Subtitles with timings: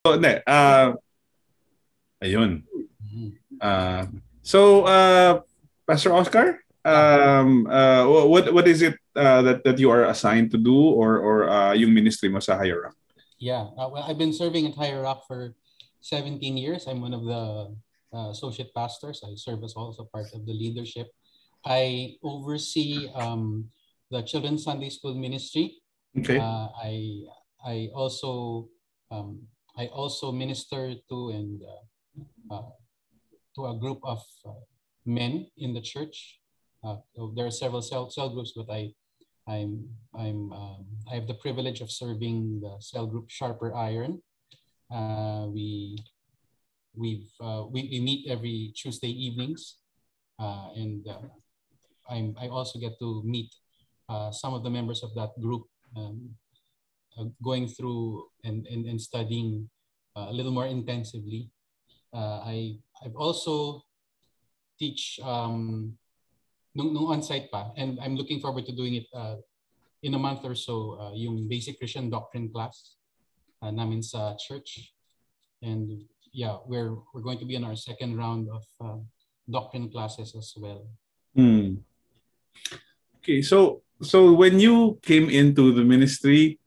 [0.00, 0.40] So, hindi.
[0.48, 0.96] Uh,
[2.24, 2.64] ayun.
[3.60, 4.08] Uh,
[4.40, 5.44] so, uh,
[5.84, 10.58] Pastor Oscar, um, uh, what what is it uh, that that you are assigned to
[10.58, 12.96] do or or uh, yung ministry mo sa Higher Rock?
[13.36, 15.52] Yeah, uh, well, I've been serving at Higher Rock for
[16.00, 16.88] 17 years.
[16.88, 17.76] I'm one of the
[18.16, 19.20] uh, associate pastors.
[19.20, 21.12] I serve as also part of the leadership.
[21.60, 23.68] I oversee um,
[24.08, 25.76] the Children's Sunday School Ministry.
[26.16, 26.40] Okay.
[26.40, 27.28] Uh, I
[27.60, 28.72] I also
[29.12, 29.44] um,
[29.80, 32.68] I also minister to and uh, uh,
[33.56, 34.60] to a group of uh,
[35.06, 36.36] men in the church.
[36.84, 38.92] There are several cell, cell groups, but I
[39.48, 44.20] I'm I'm um, I have the privilege of serving the cell group Sharper Iron.
[44.92, 45.96] Uh, we
[46.92, 49.80] we've uh, we, we meet every Tuesday evenings,
[50.36, 51.08] uh, and
[52.04, 53.48] I'm I also get to meet
[54.32, 55.64] some of the members of that group
[55.96, 56.36] um,
[57.42, 59.68] going through and, and, and studying
[60.16, 61.50] a little more intensively.
[62.12, 63.82] Uh, I, I've also
[64.78, 65.96] teach um,
[66.74, 69.36] nung, nung on-site pa, and I'm looking forward to doing it uh,
[70.02, 72.96] in a month or so, uh, yung basic Christian doctrine class
[73.62, 74.92] uh, namin sa church.
[75.62, 78.98] And yeah, we're, we're going to be in our second round of uh,
[79.50, 80.86] doctrine classes as well.
[81.34, 81.84] Hmm.
[83.20, 86.58] Okay, so so when you came into the ministry,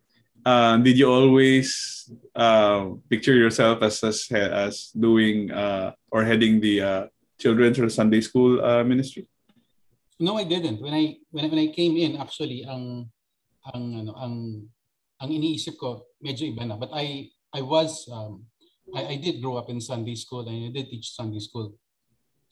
[0.45, 6.81] uh, did you always uh, picture yourself as as, as doing uh, or heading the
[6.81, 7.03] uh,
[7.39, 9.27] children's or Sunday school uh, ministry?
[10.19, 10.81] No, I didn't.
[10.81, 13.09] When I when, when I came in, actually, ang
[13.73, 14.35] ang ano ang
[15.19, 16.75] ang iniisip ko medyo iba na.
[16.75, 18.47] But I I was um,
[18.95, 21.75] I, I did grow up in Sunday school and I did teach Sunday school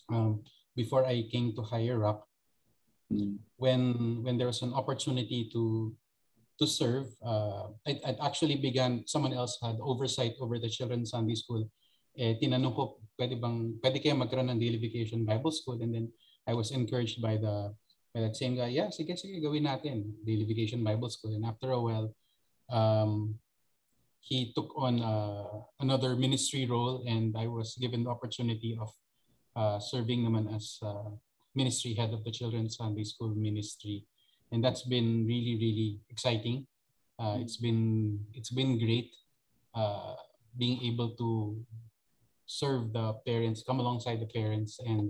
[0.09, 0.43] um,
[0.75, 2.27] before I came to Higher up.
[3.11, 3.39] Mm.
[3.59, 3.81] When
[4.23, 5.91] when there was an opportunity to
[6.61, 7.09] to serve.
[7.25, 11.65] Uh, I, I actually began, someone else had oversight over the children's Sunday school.
[12.13, 15.81] Eh, tinanong ko, pwede bang, pwede kaya magkaroon ng Daily Vacation Bible School?
[15.81, 16.05] And then
[16.45, 17.73] I was encouraged by the
[18.13, 21.33] by that same guy, yeah, sige, sige, gawin natin, Daily Vacation Bible School.
[21.33, 22.11] And after a while,
[22.67, 23.39] um,
[24.19, 28.91] he took on uh, another ministry role and I was given the opportunity of
[29.55, 31.15] uh, serving naman as uh,
[31.55, 34.05] ministry head of the Children's Sunday School Ministry
[34.51, 36.67] and that's been really really exciting.
[37.19, 39.11] Uh, it's been it's been great
[39.75, 40.15] uh,
[40.57, 41.55] being able to
[42.45, 45.09] serve the parents, come alongside the parents, and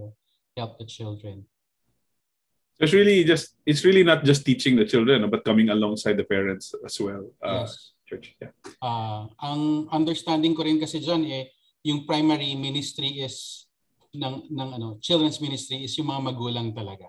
[0.58, 1.46] help the children.
[2.78, 6.26] So it's really just it's really not just teaching the children, but coming alongside the
[6.26, 7.30] parents as well.
[7.42, 7.94] Uh, yes.
[8.06, 8.52] Church, yeah.
[8.84, 11.48] Uh, ang understanding ko rin kasi John eh
[11.82, 13.66] yung primary ministry is
[14.12, 17.08] ng ng ano children's ministry is yung mga magulang talaga.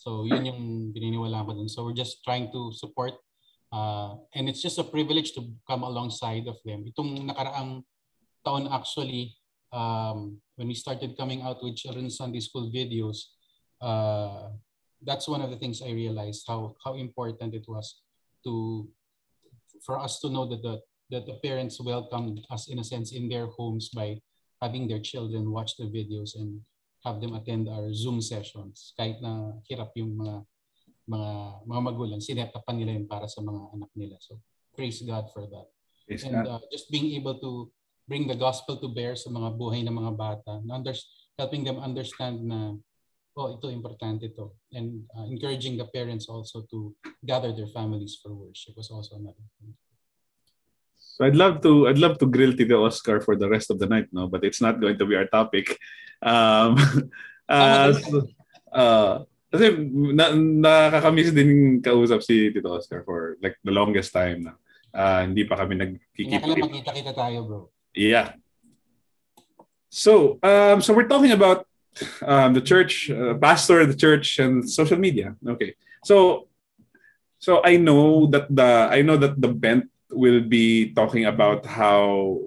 [0.00, 0.62] So yun yung
[0.96, 1.68] bininiwala ko dun.
[1.68, 3.20] So we're just trying to support
[3.68, 6.88] uh, and it's just a privilege to come alongside of them.
[6.88, 7.84] Itong nakaraang
[8.40, 9.36] taon actually,
[9.76, 13.36] um, when we started coming out with children's Sunday school videos,
[13.84, 14.56] uh,
[15.04, 18.00] that's one of the things I realized how how important it was
[18.48, 18.88] to
[19.84, 20.80] for us to know that the
[21.12, 24.16] that the parents welcomed us in a sense in their homes by
[24.64, 26.60] having their children watch the videos and
[27.04, 28.92] have them attend our Zoom sessions.
[28.96, 30.44] Kahit na hirap yung mga
[31.10, 31.30] mga
[31.66, 34.16] mga magulang, sinetapan nila yun para sa mga anak nila.
[34.22, 34.38] So
[34.76, 35.68] praise God for that.
[36.06, 37.72] Praise and uh, just being able to
[38.06, 40.94] bring the gospel to bear sa mga buhay ng mga bata, under,
[41.38, 42.74] helping them understand na
[43.38, 44.50] oh, ito importante to.
[44.74, 46.94] And uh, encouraging the parents also to
[47.24, 49.74] gather their families for worship was also another thing.
[51.20, 53.84] So I'd love to I'd love to grill Tito Oscar for the rest of the
[53.84, 55.76] night, no, but it's not going to be our topic.
[56.24, 56.80] Um,
[57.48, 58.24] uh, so,
[58.72, 59.84] uh, kasi
[60.16, 64.56] na, nakakamiss din kausap si Tito Oscar for like the longest time na.
[64.96, 66.56] Uh, hindi pa kami nagkikita.
[66.56, 67.60] Magkita-kita tayo, bro.
[67.92, 68.40] Yeah.
[69.92, 71.68] So, um, so we're talking about
[72.24, 75.36] um, the church, uh, pastor, the church, and social media.
[75.44, 75.76] Okay.
[76.00, 76.48] So,
[77.36, 82.38] so I know that the I know that the bent will be talking about how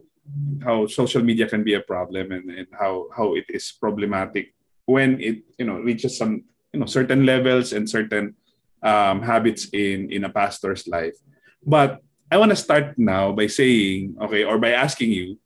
[0.63, 4.56] how social media can be a problem and, and how how it is problematic
[4.86, 8.36] when it you know reaches some you know certain levels and certain
[8.83, 11.15] um, habits in in a pastor's life.
[11.65, 12.00] But
[12.33, 15.38] i want to start now by saying okay or by asking you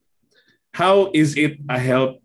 [0.72, 2.22] how is it a help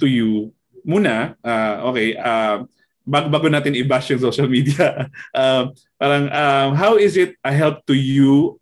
[0.00, 0.52] to you?
[0.84, 2.64] Muna uh, okay uh,
[3.04, 5.08] bag bago natin i-bash yung social media.
[5.32, 8.60] Uh, parang um, how is it a help to you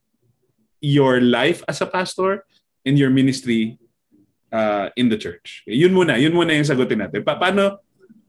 [0.82, 2.44] your life as a pastor
[2.82, 3.78] and your ministry
[4.50, 5.62] uh, in the church?
[5.64, 7.22] Yun muna, yun muna yung sagutin natin.
[7.22, 7.80] Pa- paano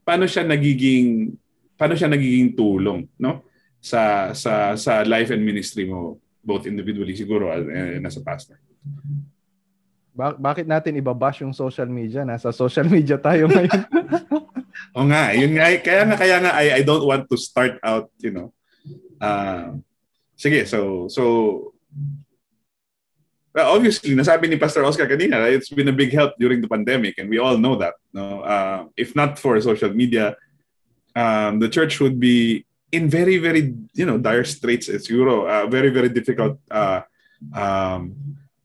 [0.06, 1.34] paano siya nagiging
[1.74, 3.42] paano siya nagiging tulong, no?
[3.82, 7.68] Sa sa sa life and ministry mo both individually siguro and,
[8.00, 8.60] and as a pastor.
[10.14, 12.22] Ba- bakit natin ibabash yung social media?
[12.22, 13.82] Nasa social media tayo ngayon.
[14.96, 15.74] o nga, yun nga.
[15.82, 18.54] Kaya nga, kaya nga, I, I don't want to start out, you know.
[19.18, 19.82] Uh,
[20.38, 21.22] sige, so, so,
[23.54, 27.18] well, obviously, nasabi ni Pastor Oscar kanina, it's been a big help during the pandemic
[27.18, 27.94] and we all know that.
[28.12, 28.42] No?
[28.42, 30.36] Uh, if not for social media,
[31.14, 34.88] um, the church would be in very, very, you know, dire straits.
[34.88, 37.02] It's siguro uh, very, very difficult uh,
[37.54, 38.14] um,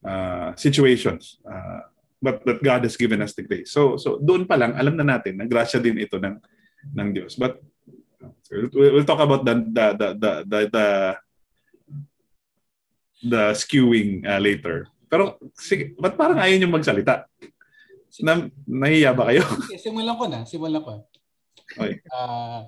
[0.04, 1.38] uh, situations.
[1.46, 1.82] Uh,
[2.22, 3.72] but that God has given us grace.
[3.72, 6.36] So so doon pa lang alam na natin na grasya din ito ng
[6.96, 7.40] ng Diyos.
[7.40, 7.64] But
[8.52, 8.70] we'll,
[9.00, 10.86] we'll talk about the the the the the, the,
[13.24, 14.88] the skewing uh, later.
[15.10, 17.26] Pero sige, ba't parang ayaw niyo magsalita?
[18.22, 19.44] Na, nahiya ba kayo?
[19.80, 21.06] simulan ko na, simulan ko.
[21.76, 22.02] Okay.
[22.10, 22.66] Uh,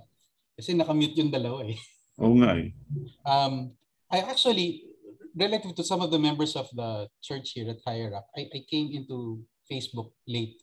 [0.57, 1.77] kasi nakamute yung dalawa eh.
[2.21, 2.69] Oo nga eh.
[3.25, 3.73] Um,
[4.11, 4.85] I actually,
[5.33, 8.59] relative to some of the members of the church here at Higher Up, I, I
[8.67, 10.61] came into Facebook late.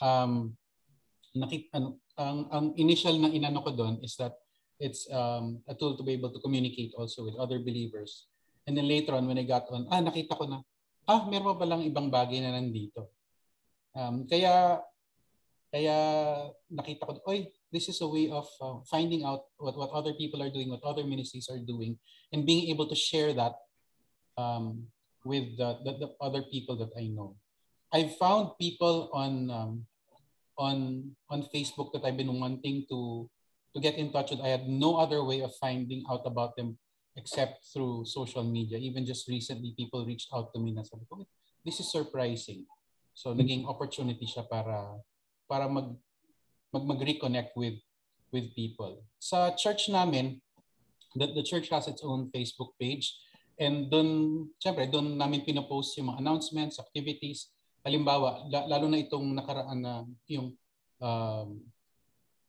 [0.00, 0.56] Um,
[1.36, 4.34] nakit, ano, ang, ang initial na inano ko doon is that
[4.80, 8.26] it's um, a tool to be able to communicate also with other believers.
[8.66, 10.58] And then later on, when I got on, ah, nakita ko na,
[11.06, 13.14] ah, meron pa palang ibang bagay na nandito.
[13.94, 14.82] Um, kaya,
[15.70, 15.96] kaya
[16.66, 20.42] nakita ko, oy, this is a way of uh, finding out what, what other people
[20.42, 21.94] are doing, what other ministries are doing,
[22.32, 23.54] and being able to share that
[24.36, 24.86] um,
[25.24, 27.36] with the, the, the, other people that I know.
[27.92, 29.86] I've found people on um,
[30.58, 33.30] on on Facebook that I've been wanting to
[33.74, 34.40] to get in touch with.
[34.40, 36.78] I had no other way of finding out about them
[37.16, 38.78] except through social media.
[38.78, 41.24] Even just recently, people reached out to me na sabi ko,
[41.64, 42.68] this is surprising.
[43.16, 45.00] So naging opportunity siya para
[45.48, 45.96] para mag
[46.70, 47.80] mag mag-reconnect with
[48.30, 49.00] with people.
[49.16, 50.44] Sa church namin,
[51.16, 53.16] the, the church has its own Facebook page
[53.56, 54.08] And doon,
[54.60, 57.56] syempre, doon namin pinopost yung mga announcements, activities.
[57.80, 60.52] Halimbawa, lalo na itong nakaraan na yung
[61.00, 61.48] um,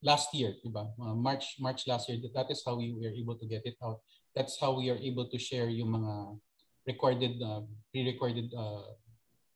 [0.03, 0.91] last year, di ba?
[0.99, 4.03] Uh, March March last year, that is how we were able to get it out.
[4.37, 6.13] That's how we are able to share yung mga
[6.85, 8.93] recorded, uh, pre-recorded uh,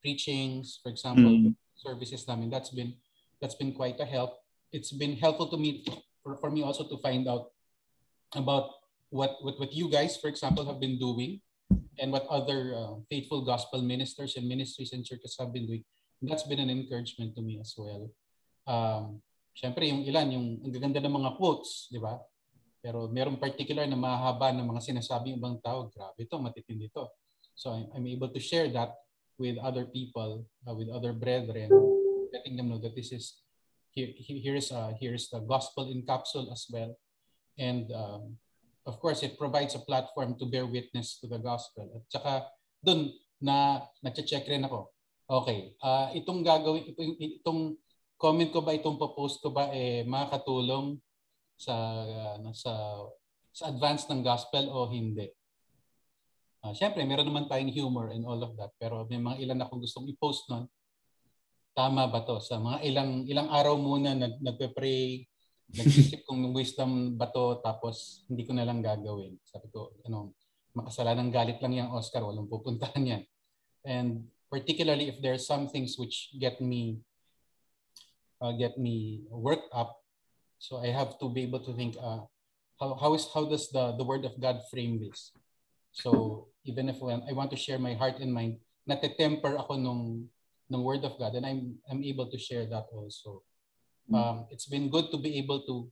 [0.01, 1.53] preachings, for example, mm.
[1.77, 2.49] services namin.
[2.49, 2.97] That's been
[3.37, 4.41] that's been quite a help.
[4.73, 5.85] It's been helpful to me
[6.25, 7.53] for, for me also to find out
[8.33, 8.81] about
[9.13, 11.41] what, what, what you guys, for example, have been doing
[12.01, 15.83] and what other uh, faithful gospel ministers and ministries and churches have been doing.
[16.21, 18.09] That's been an encouragement to me as well.
[18.65, 22.15] Um, Siyempre, yung ilan, yung ang gaganda ng mga quotes, di ba?
[22.81, 27.13] Pero merong particular na mahaba ng mga sinasabi ng ibang tao, grabe ito, matitindi ito.
[27.53, 28.97] So I'm, I'm able to share that
[29.37, 31.69] with other people, uh, with other brethren,
[32.33, 33.37] letting them know that this is,
[33.93, 36.97] here, here is, uh, here is the gospel in capsule as well.
[37.61, 38.41] And um,
[38.85, 41.85] of course, it provides a platform to bear witness to the gospel.
[41.93, 42.49] At saka
[42.81, 44.89] doon na nagche-check rin ako.
[45.31, 46.91] Okay, uh, itong gagawin,
[47.39, 47.77] itong
[48.17, 50.97] comment ko ba, itong post ko ba, eh, makakatulong
[51.61, 52.73] sa, uh, sa,
[53.53, 55.29] sa advance ng gospel o hindi.
[56.65, 58.73] Uh, Siyempre, meron naman tayong humor and all of that.
[58.81, 60.65] Pero may mga ilan akong gustong i-post nun.
[61.77, 62.41] Tama ba to?
[62.41, 65.29] Sa mga ilang ilang araw muna nag, nagpe-pray,
[65.71, 69.39] Nag-isip kong wisdom ba to tapos hindi ko na lang gagawin.
[69.47, 70.35] Sabi ko, ano,
[70.75, 73.23] makasalanang galit lang yung Oscar, walang pupuntahan yan.
[73.87, 76.99] And particularly if there are some things which get me
[78.43, 80.00] uh, get me worked up,
[80.61, 82.21] so I have to be able to think, uh,
[82.77, 85.33] how, how is how does the, the word of God frame this?
[85.91, 90.29] So even if when I want to share my heart and mind, nate-temper ako nung,
[90.69, 93.41] nung word of God and I'm, I'm able to share that also.
[94.09, 94.15] Mm.
[94.15, 95.89] um, it's been good to be able to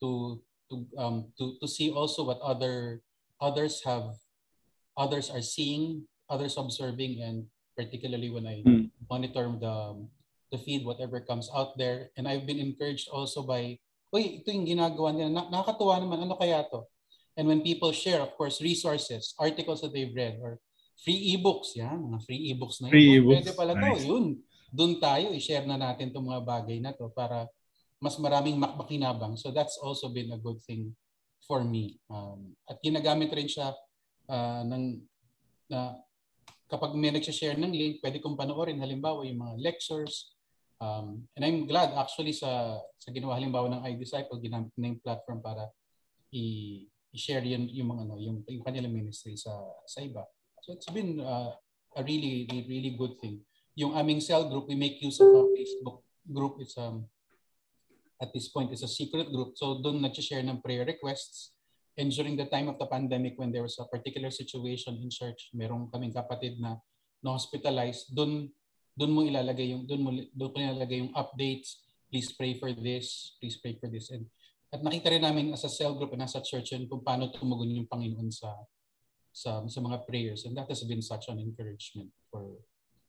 [0.00, 0.40] to
[0.70, 3.02] to um, to to see also what other
[3.40, 4.18] others have
[4.96, 8.90] others are seeing others observing and particularly when I mm.
[9.10, 10.06] monitor the
[10.50, 13.78] the feed whatever comes out there and I've been encouraged also by
[14.12, 15.32] Uy, ito yung ginagawa nila.
[15.32, 16.28] Na- nakakatuwa naman.
[16.28, 16.84] Ano kaya to?
[17.32, 20.60] And when people share, of course, resources, articles that they've read, or
[21.00, 22.94] free e-books, yan, mga free e-books na yun.
[22.94, 23.36] Free e-books.
[23.40, 24.04] Pwede pala nice.
[24.04, 24.26] to, yun
[24.72, 27.44] doon tayo i-share na natin itong mga bagay na to para
[28.00, 29.36] mas maraming makmakinabang.
[29.36, 30.96] So that's also been a good thing
[31.44, 32.00] for me.
[32.08, 33.76] Um, at ginagamit rin siya
[34.32, 35.04] uh, ng
[35.68, 36.00] na
[36.72, 40.31] kapag may nag-share ng link, pwede kong panoorin halimbawa yung mga lectures.
[40.82, 45.38] Um, and I'm glad actually sa sa ginawa halimbawa ng iDisciple, ginamit na yung platform
[45.38, 45.70] para
[46.34, 49.54] i- i-share yun, yung mga ano, yung, yung kanilang ministry sa
[49.86, 50.26] sa iba.
[50.66, 51.54] So it's been uh,
[51.94, 56.04] a really, really good thing yung aming cell group, we make use of a Facebook
[56.28, 56.60] group.
[56.60, 57.08] It's um,
[58.20, 59.56] at this point, it's a secret group.
[59.56, 61.56] So doon nag-share ng prayer requests.
[61.96, 65.52] And during the time of the pandemic, when there was a particular situation in church,
[65.52, 66.80] merong kaming kapatid na
[67.20, 68.48] na hospitalized, doon
[68.96, 71.84] doon mo ilalagay yung doon mo doon mo ilalagay yung updates.
[72.12, 74.12] Please pray for this, please pray for this.
[74.12, 74.28] And
[74.72, 77.32] at nakita rin namin as a cell group and as a church yun, kung paano
[77.32, 78.52] tumugon yung Panginoon sa
[79.32, 82.60] sa sa mga prayers and that has been such an encouragement for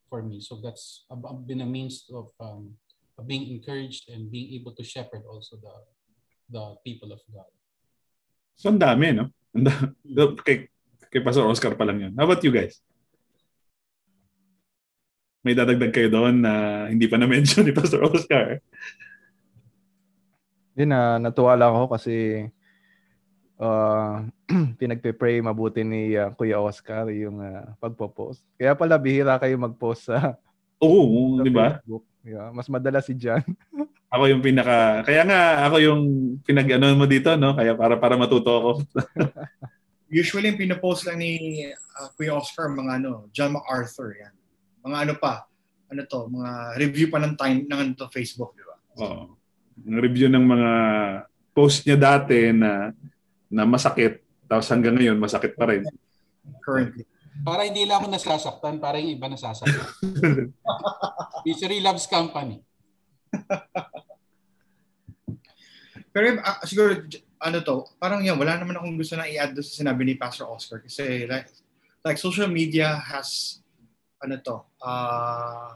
[0.07, 0.39] for me.
[0.39, 1.03] So that's
[1.43, 2.79] been a means of um,
[3.19, 5.75] of being encouraged and being able to shepherd also the
[6.53, 7.49] the people of God.
[8.55, 9.33] So ang dami, no?
[10.45, 10.69] Kay,
[11.09, 12.13] kay Pastor Oscar pa lang yun.
[12.13, 12.77] How about you guys?
[15.43, 18.63] May dadagdag kayo doon na hindi pa na-mention ni Pastor Oscar.
[20.79, 22.47] Yun na, natuwa lang ako kasi
[23.59, 24.23] uh,
[24.79, 28.41] pinagpe-pray mabuti ni uh, Kuya Oscar yung uh, pagpo-post.
[28.55, 30.39] Kaya pala bihira kayo mag-post sa
[30.79, 31.79] Oo, di ba?
[32.23, 33.43] Yeah, mas madala si John.
[34.13, 36.01] ako yung pinaka Kaya nga ako yung
[36.47, 37.51] pinag-ano mo dito, no?
[37.51, 38.71] Kaya para para matuto ako.
[40.07, 44.33] Usually yung pinopost lang ni uh, Kuya Oscar mga ano, John MacArthur yan.
[44.83, 45.47] Mga ano pa,
[45.89, 48.75] ano to, mga review pa ng time ng ano to, Facebook, di ba?
[48.99, 49.43] Oo
[49.81, 50.71] review ng mga
[51.53, 52.93] post niya dati na
[53.49, 55.85] na masakit tapos hanggang ngayon masakit pa rin.
[56.61, 57.05] Currently.
[57.41, 60.53] Para hindi lang ako nasasaktan, para yung iba nasasaktan.
[61.47, 62.61] Misery loves company.
[66.13, 66.93] Pero uh, siguro,
[67.41, 70.45] ano to, parang yan, wala naman akong gusto na i-add doon sa sinabi ni Pastor
[70.45, 70.77] Oscar.
[70.85, 71.49] Kasi like,
[72.05, 73.62] like social media has,
[74.23, 75.75] ano to, uh,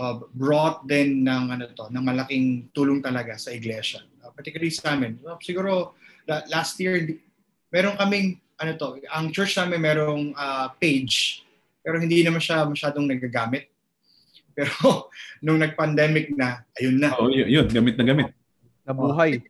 [0.00, 4.00] uh, brought din ng ano to, ng malaking tulong talaga sa iglesia.
[4.24, 5.20] Uh, particularly sa amin.
[5.20, 5.92] Uh, siguro
[6.48, 7.18] last year
[7.68, 11.44] meron kaming ano to, ang church namin merong uh, page
[11.82, 13.68] pero hindi naman siya masyadong nagagamit.
[14.56, 15.08] Pero
[15.42, 17.16] nung nag-pandemic na, ayun na.
[17.16, 18.28] Oh, yun, yun gamit na gamit.
[18.84, 19.42] Nabuhay.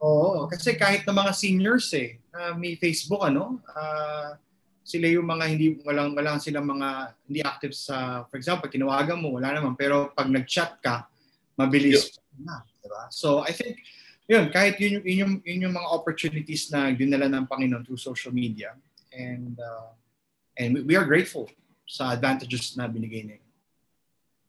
[0.00, 4.32] Oo, kasi kahit na mga seniors eh, uh, may Facebook ano, uh,
[4.86, 9.34] sila yung mga hindi walang walang silang mga hindi active sa for example kinawagan mo
[9.34, 9.74] wala naman.
[9.74, 11.10] Pero pag nag-chat ka
[11.58, 12.46] mabilis yeah.
[12.46, 13.10] na di ba?
[13.10, 13.82] So i think
[14.30, 18.30] yun kahit yun, yun yung yun yung mga opportunities na dinala ng Panginoon through social
[18.30, 18.78] media.
[19.10, 19.90] And uh,
[20.54, 21.50] and we, we are grateful
[21.82, 23.42] sa advantages na binigay niya.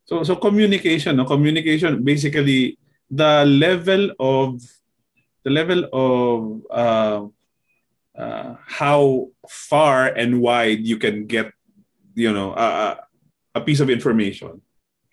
[0.06, 1.26] So so communication no?
[1.26, 2.78] Communication basically
[3.10, 4.62] the level of
[5.42, 7.20] the level of uh,
[8.18, 11.54] uh, how far and wide you can get,
[12.16, 12.96] you know, uh,
[13.56, 14.62] a piece of information.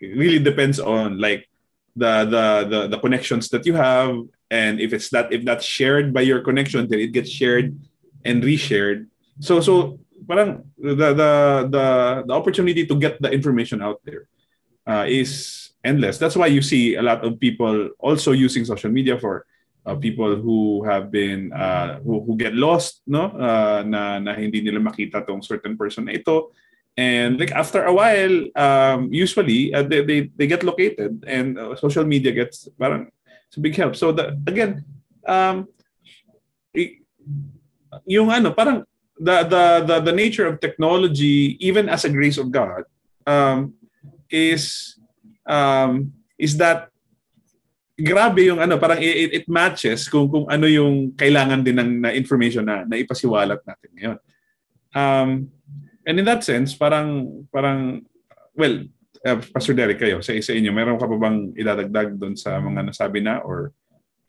[0.00, 1.48] It really depends on like
[1.96, 4.16] the, the the the connections that you have,
[4.50, 7.78] and if it's that if that's shared by your connection, then it gets shared
[8.24, 9.06] and reshared.
[9.40, 11.32] So so parang the the
[11.70, 11.86] the
[12.26, 14.28] the opportunity to get the information out there
[14.86, 16.18] uh, is endless.
[16.18, 19.46] That's why you see a lot of people also using social media for
[19.86, 23.28] uh, people who have been uh, who, who get lost no?
[23.36, 26.52] Uh, na na hindi nila makita tong certain person na ito.
[26.96, 31.74] And like after a while um, usually uh, they, they they get located and uh,
[31.74, 33.10] social media gets parang
[33.50, 33.96] it's a big help.
[33.98, 34.86] So the, again
[35.26, 35.68] um
[38.06, 38.84] yung ano parang
[39.18, 42.82] the, the the the nature of technology even as a grace of God
[43.26, 43.74] um
[44.30, 44.94] is
[45.46, 46.93] um is that
[47.94, 52.10] grabe yung ano, parang it, it matches kung kung ano yung kailangan din ng na
[52.10, 54.18] information na na ipasiwalat natin ngayon.
[54.94, 55.28] Um,
[56.02, 58.02] and in that sense, parang parang
[58.58, 58.82] well,
[59.22, 62.90] uh, Pastor Derek kayo sa isa inyo, meron ka pa bang idadagdag doon sa mga
[62.90, 63.70] nasabi na or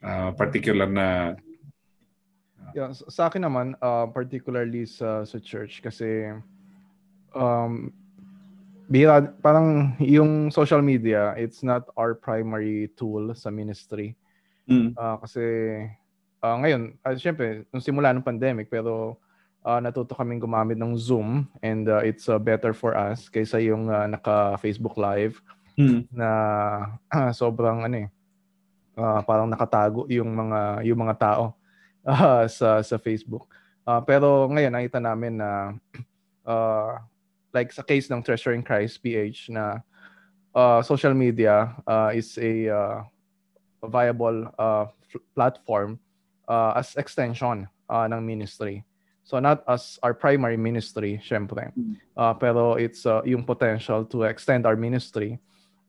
[0.05, 6.27] uh, particular na uh, Yeah, sa akin naman uh, particularly sa sa church kasi
[7.31, 7.87] um
[8.89, 14.17] bihira, parang yung social media, it's not our primary tool sa ministry.
[14.69, 14.93] Mm.
[14.97, 15.43] Uh, kasi
[16.41, 19.17] uh, ngayon, uh, syempre, nung simula ng pandemic, pero
[19.65, 23.89] uh, natuto kaming gumamit ng Zoom and uh, it's uh, better for us kaysa yung
[23.89, 25.41] uh, naka-Facebook Live
[25.73, 26.05] mm.
[26.13, 26.29] na
[27.09, 28.09] uh, sobrang ano eh,
[29.01, 31.43] uh, parang nakatago yung mga yung mga tao
[32.05, 33.49] uh, sa sa Facebook.
[33.85, 35.73] Uh, pero ngayon nakita namin na
[36.45, 37.01] uh,
[37.55, 39.79] like sa case ng Treasure in Christ PH na
[40.51, 42.99] uh, social media uh, is a, uh,
[43.79, 45.97] a viable uh, f- platform
[46.51, 48.83] uh, as extension uh, ng ministry.
[49.23, 51.71] So not as our primary ministry, syempre.
[52.13, 55.39] Uh, pero it's uh, yung potential to extend our ministry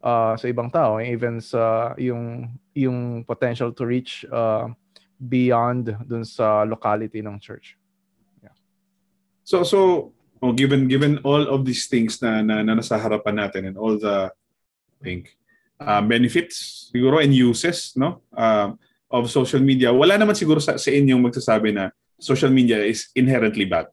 [0.01, 4.73] uh, sa ibang tao, even sa yung yung potential to reach uh,
[5.21, 7.77] beyond dun sa locality ng church.
[8.41, 8.57] Yeah.
[9.45, 13.73] So so oh, given given all of these things na, na, na nasa harapan natin
[13.73, 14.33] and all the
[14.97, 15.37] I think
[15.81, 18.73] uh, benefits siguro and uses no uh,
[19.13, 23.69] of social media wala naman siguro sa, sa inyong magsasabi na social media is inherently
[23.69, 23.89] bad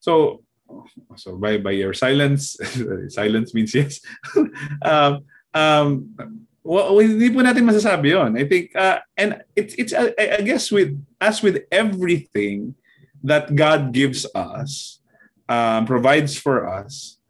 [0.00, 0.42] So,
[1.16, 2.56] so by by your silence,
[3.12, 4.00] silence means yes.
[4.82, 6.08] um, um,
[6.64, 8.36] well, hindi po natin masasabi yon.
[8.36, 12.76] I think, uh, and it's it's I, I guess with as with everything
[13.24, 15.00] that God gives us,
[15.48, 17.20] um, provides for us,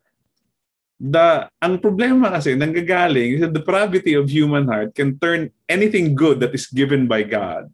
[1.00, 6.52] the ang problema kasi nanggagaling the depravity of human heart can turn anything good that
[6.52, 7.72] is given by God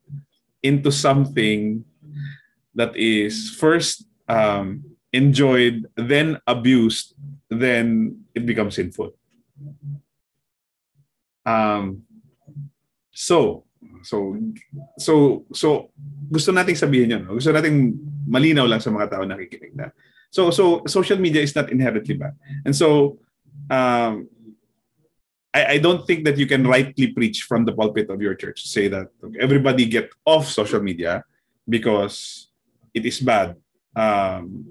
[0.62, 1.82] into something
[2.76, 7.14] that is first um, enjoyed, then abused,
[7.48, 9.16] then it becomes sinful.
[11.46, 12.02] Um,
[13.14, 13.64] so,
[14.02, 14.34] so,
[14.98, 15.14] so,
[15.54, 15.94] so,
[16.26, 17.22] gusto nating sabihin yun.
[17.22, 17.38] No?
[17.38, 17.94] Gusto nating
[18.26, 19.94] malinaw lang sa mga tao nakikinig na
[20.30, 22.36] So so social media is not inherently bad.
[22.64, 23.18] And so
[23.70, 24.28] um,
[25.54, 28.68] I, I don't think that you can rightly preach from the pulpit of your church
[28.68, 31.24] say that okay, everybody get off social media
[31.68, 32.48] because
[32.92, 33.56] it is bad.
[33.96, 34.68] Um,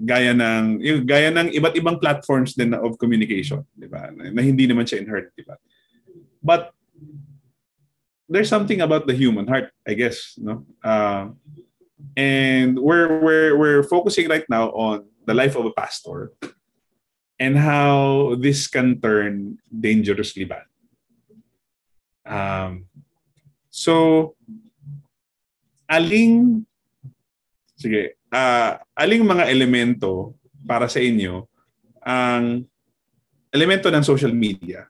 [0.00, 4.08] gaya ng yung gaya ng iba't ibang platforms din of communication, 'di ba?
[4.14, 5.60] Na, na hindi naman siya inherently bad.
[6.42, 6.72] But
[8.28, 10.64] there's something about the human heart, I guess, no?
[10.82, 11.34] Uh,
[12.16, 16.32] and we're we're we're focusing right now on the life of a pastor
[17.38, 20.64] and how this can turn dangerously bad.
[22.24, 22.86] Um,
[23.70, 24.36] so,
[25.90, 26.64] aling,
[27.74, 30.36] sige, uh, aling mga elemento
[30.68, 31.48] para sa inyo
[32.04, 32.64] ang
[33.50, 34.86] elemento ng social media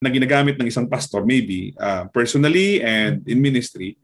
[0.00, 3.96] na ginagamit ng isang pastor maybe uh, personally and in ministry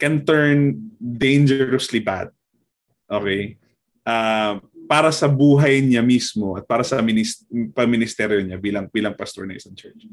[0.00, 2.32] can turn dangerously bad.
[3.06, 3.60] Okay?
[4.02, 4.58] Uh,
[4.90, 7.46] para sa buhay niya mismo at para sa minis-
[7.76, 10.08] paministeryo niya bilang bilang pastor ng isang church.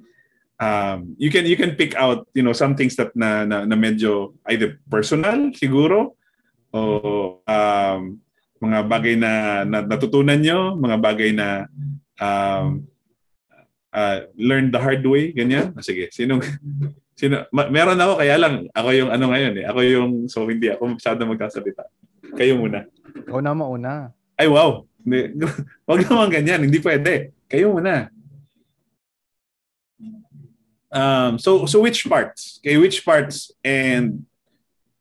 [0.57, 3.77] Um, you can you can pick out you know some things that na na, na
[3.77, 6.17] medyo either personal siguro
[6.69, 8.21] o um,
[8.57, 11.69] mga bagay na, na natutunan nyo, mga bagay na
[12.17, 12.81] um,
[13.97, 15.73] uh, learn the hard way, ganyan.
[15.73, 16.45] Ah, sige, sinong
[17.17, 19.65] Sino, ma- meron ako, kaya lang, ako yung ano ngayon eh.
[19.65, 21.89] Ako yung, so hindi ako masyado magsasalita.
[22.37, 22.85] Kayo muna.
[23.25, 23.93] Ako na mauna.
[24.37, 24.85] Ay, wow.
[25.01, 25.33] Hindi,
[25.89, 26.61] wag naman ganyan.
[26.69, 27.33] Hindi pwede.
[27.49, 28.13] Kayo muna.
[30.93, 32.61] Um, so, so which parts?
[32.61, 33.49] Okay, which parts?
[33.65, 34.29] And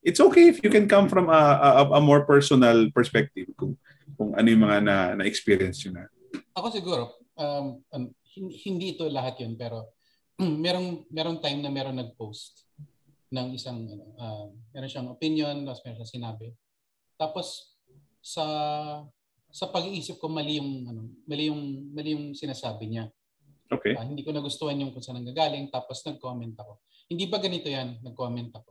[0.00, 1.42] it's okay if you can come from a,
[1.84, 3.76] a, a more personal perspective kung,
[4.16, 6.08] kung ano yung mga na, na-experience yun na.
[6.56, 7.76] Ako siguro, um,
[8.38, 9.96] um, hindi ito lahat yun, pero
[10.64, 12.68] merong merong time na meron nag-post
[13.32, 14.46] ng isang ano, uh,
[14.76, 16.46] meron siyang opinion, tapos meron siyang sinabi.
[17.16, 17.76] Tapos
[18.20, 18.44] sa
[19.50, 21.62] sa pag-iisip ko mali yung ano, mali yung
[21.96, 23.08] mali yung sinasabi niya.
[23.66, 23.98] Okay.
[23.98, 26.78] Uh, hindi ko nagustuhan yung kung saan nanggagaling tapos nag-comment ako.
[27.10, 27.98] Hindi ba ganito yan?
[28.02, 28.70] Nag-comment ako.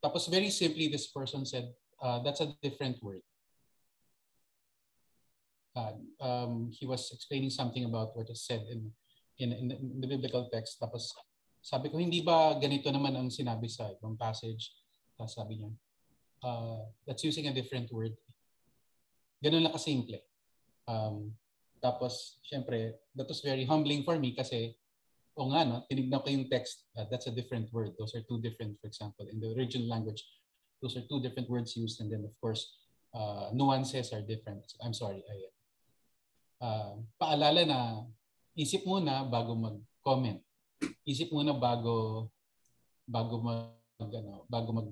[0.00, 1.68] Tapos very simply this person said,
[2.00, 3.20] uh, that's a different word.
[5.74, 8.90] Um, he was explaining something about what is said in,
[9.38, 10.80] in, in the biblical text.
[10.82, 11.14] Tapos
[11.62, 14.74] sabi ko, hindi ba ganito naman ang sinabi sa ibang passage?
[15.14, 15.70] Tapos sabi niya,
[16.42, 18.16] uh, that's using a different word.
[19.44, 20.20] Ganun lang kasimple.
[20.88, 21.32] Um,
[21.80, 24.76] tapos, syempre, that was very humbling for me kasi,
[25.36, 27.96] o nga, no, tinignan ko yung text, uh, that's a different word.
[27.96, 30.20] Those are two different, for example, in the original language,
[30.82, 32.00] those are two different words used.
[32.00, 32.76] And then, of course,
[33.14, 34.60] uh, nuances are different.
[34.84, 35.24] I'm sorry.
[35.24, 35.36] I,
[36.60, 37.80] uh, paalala na
[38.54, 40.38] isip muna bago mag-comment.
[41.04, 42.28] Isip muna bago
[43.08, 44.88] bago mag ano, bago mag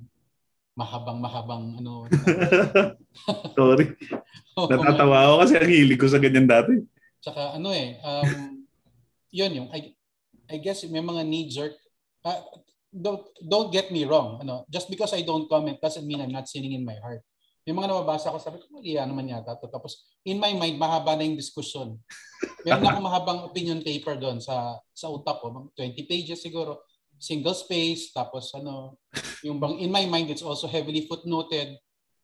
[0.78, 2.06] mahabang mahabang ano.
[3.58, 3.86] Sorry.
[4.54, 6.74] Natatawa ako kasi ang hilig ko sa ganyan dati.
[7.18, 8.62] Tsaka ano eh, um,
[9.34, 9.94] yun yung, I,
[10.46, 11.74] I guess may mga knee jerk.
[12.22, 12.38] Uh,
[12.94, 14.38] don't, don't get me wrong.
[14.38, 17.26] Ano, just because I don't comment doesn't mean I'm not sinning in my heart.
[17.68, 19.52] Yung mga nababasa ko, sabi ko, mali naman yata.
[19.68, 22.00] Tapos, in my mind, mahaba na yung diskusyon.
[22.64, 25.68] Meron akong mahabang opinion paper doon sa sa utak ko.
[25.76, 26.88] 20 pages siguro.
[27.20, 28.08] Single space.
[28.16, 28.96] Tapos, ano,
[29.44, 31.76] yung bang, in my mind, it's also heavily footnoted.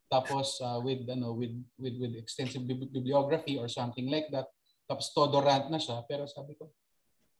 [0.08, 4.48] Tapos, uh, with, ano, with, with, with extensive bibliography or something like that.
[4.88, 6.00] Tapos, todo rant na siya.
[6.08, 6.72] Pero sabi ko,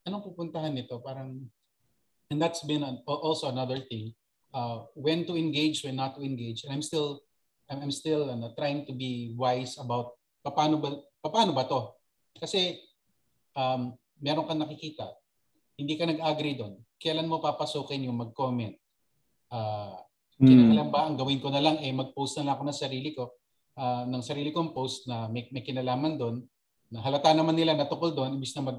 [0.04, 1.00] anong pupuntahan nito?
[1.00, 1.40] Parang,
[2.28, 4.12] and that's been an, also another thing.
[4.52, 6.68] Uh, when to engage, when not to engage.
[6.68, 7.24] And I'm still
[7.70, 10.90] I'm, I'm still ano, trying to be wise about paano ba
[11.24, 11.94] paano ba to?
[12.36, 12.80] Kasi
[13.56, 15.08] um, meron kang nakikita,
[15.78, 16.80] hindi ka nag-agree doon.
[17.00, 18.76] Kailan mo papasukin yung mag-comment?
[19.48, 19.96] Uh.
[20.34, 23.38] Kinakalan ba ang gawin ko na lang eh mag-post na lang ako ng sarili ko
[23.78, 26.36] uh, ng sarili kong post na may, may kinalaman doon
[26.90, 28.78] na halata naman nila na tukol doon imbis na mag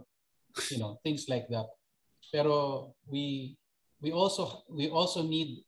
[0.72, 1.68] you know things like that.
[2.32, 3.56] Pero we
[4.00, 5.64] we also we also need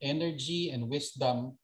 [0.00, 1.56] energy and wisdom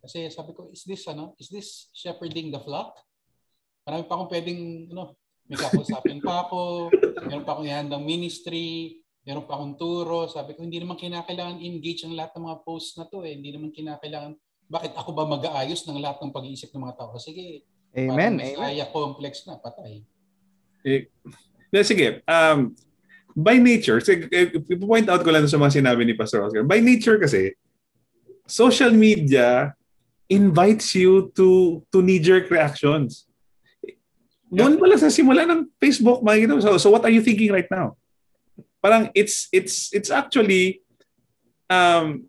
[0.00, 1.36] Kasi sabi ko, is this ano?
[1.36, 2.96] Is this shepherding the flock?
[3.84, 4.60] Marami pa akong pwedeng
[4.92, 6.88] ano, may kakausapin pa ako,
[7.26, 10.30] meron pa akong ihandang ministry, meron pa akong turo.
[10.30, 13.36] Sabi ko, hindi naman kinakailangan engage ang lahat ng mga posts na to eh.
[13.36, 14.32] Hindi naman kinakailangan,
[14.70, 17.18] bakit ako ba mag-aayos ng lahat ng pag-iisip ng mga tao?
[17.18, 18.08] Sige, Amen.
[18.08, 18.54] parang Amen.
[18.54, 20.06] Messiah complex na, patay.
[20.86, 21.10] Eh,
[21.82, 22.72] sige, um,
[23.34, 24.48] by nature, sige, eh,
[24.80, 27.52] point out ko lang sa mga sinabi ni Pastor Oscar, by nature kasi,
[28.46, 29.74] social media
[30.30, 33.26] invites you to to knee-jerk reactions.
[34.50, 37.68] Doon pala sa simula ng Facebook, makikita mo, so, so what are you thinking right
[37.70, 37.94] now?
[38.82, 40.82] Parang it's it's it's actually
[41.70, 42.26] um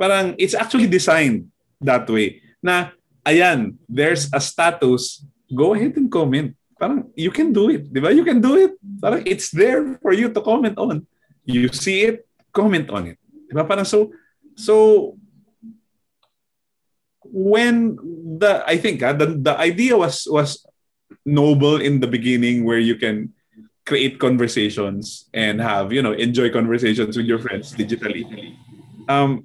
[0.00, 1.50] parang it's actually designed
[1.82, 2.92] that way na
[3.26, 6.54] ayan, there's a status, go ahead and comment.
[6.78, 8.14] Parang you can do it, di ba?
[8.14, 8.72] You can do it.
[9.02, 11.04] Parang it's there for you to comment on.
[11.44, 13.18] You see it, comment on it.
[13.50, 13.66] Di ba?
[13.66, 14.14] Parang so
[14.56, 15.12] so
[17.32, 17.96] when
[18.38, 20.64] the I think ah, the the idea was was
[21.24, 23.32] noble in the beginning where you can
[23.84, 28.24] create conversations and have you know enjoy conversations with your friends digitally.
[29.08, 29.40] Um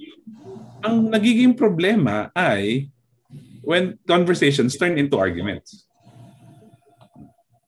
[0.84, 2.92] ang nagiging problema ay
[3.64, 5.88] when conversations turn into arguments.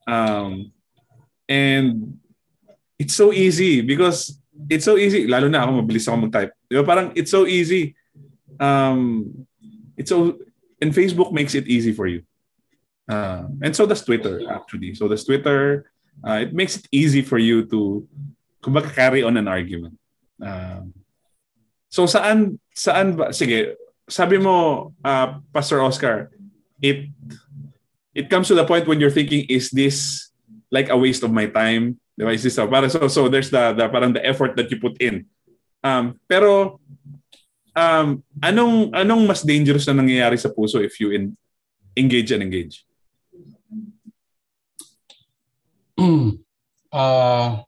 [0.08, 0.76] Um
[1.48, 2.20] and
[3.00, 4.36] it's so easy because
[4.68, 6.52] it's so easy lalo na ako mabilis ako mag-type.
[6.68, 6.84] Di ba?
[6.84, 7.96] Parang it's so easy
[8.60, 9.32] um
[9.98, 10.38] it's so
[10.82, 12.24] and Facebook makes it easy for you.
[13.08, 14.96] Uh, and so does Twitter actually.
[14.96, 15.90] So does Twitter.
[16.24, 18.08] Uh, it makes it easy for you to
[18.96, 19.98] carry on an argument.
[20.42, 20.94] Um,
[21.90, 23.78] so saan saan ba sige
[24.10, 26.28] sabi mo uh, Pastor Oscar
[26.84, 27.08] it
[28.12, 30.30] it comes to the point when you're thinking is this
[30.72, 31.96] like a waste of my time?
[32.20, 34.80] Diba is this a, para so so there's the, the parang the effort that you
[34.80, 35.30] put in.
[35.86, 36.80] Um pero
[37.76, 41.36] um anong anong mas dangerous na nangyayari sa puso if you in,
[41.96, 42.88] engage and engage?
[46.96, 47.68] Ah,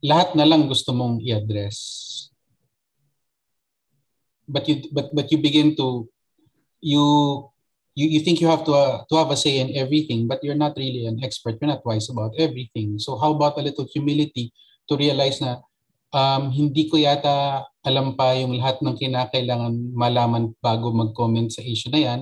[0.00, 1.76] lahat na lang gusto mong i-address.
[4.48, 6.08] But you but but you begin to
[6.80, 7.04] you
[7.92, 10.56] you, you think you have to uh, to have a say in everything but you're
[10.56, 11.60] not really an expert.
[11.60, 12.96] You're not wise about everything.
[12.96, 14.56] So how about a little humility
[14.88, 15.60] to realize na
[16.12, 21.90] um, hindi ko yata alam pa yung lahat ng kinakailangan malaman bago mag-comment sa issue
[21.90, 22.20] na yan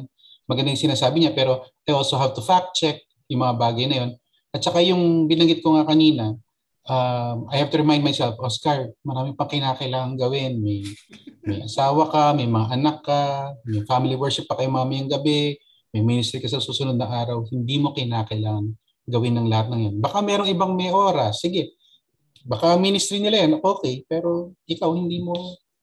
[0.48, 3.96] maganda yung sinasabi niya pero I also have to fact check yung mga bagay na
[4.06, 4.10] yun
[4.50, 6.34] at saka yung binanggit ko nga kanina,
[6.90, 10.58] um, I have to remind myself, Oscar, marami pang kinakailangan gawin.
[10.58, 10.82] May,
[11.46, 15.54] may asawa ka, may mga anak ka, may family worship pa kayo mamayang gabi,
[15.94, 17.46] may ministry ka sa susunod na araw.
[17.46, 18.74] Hindi mo kinakailangan
[19.06, 19.96] gawin ng lahat ng yan.
[20.02, 21.42] Baka merong ibang may oras.
[21.42, 21.78] Sige,
[22.44, 24.04] baka ministry nila yan, okay.
[24.08, 25.34] Pero ikaw, hindi mo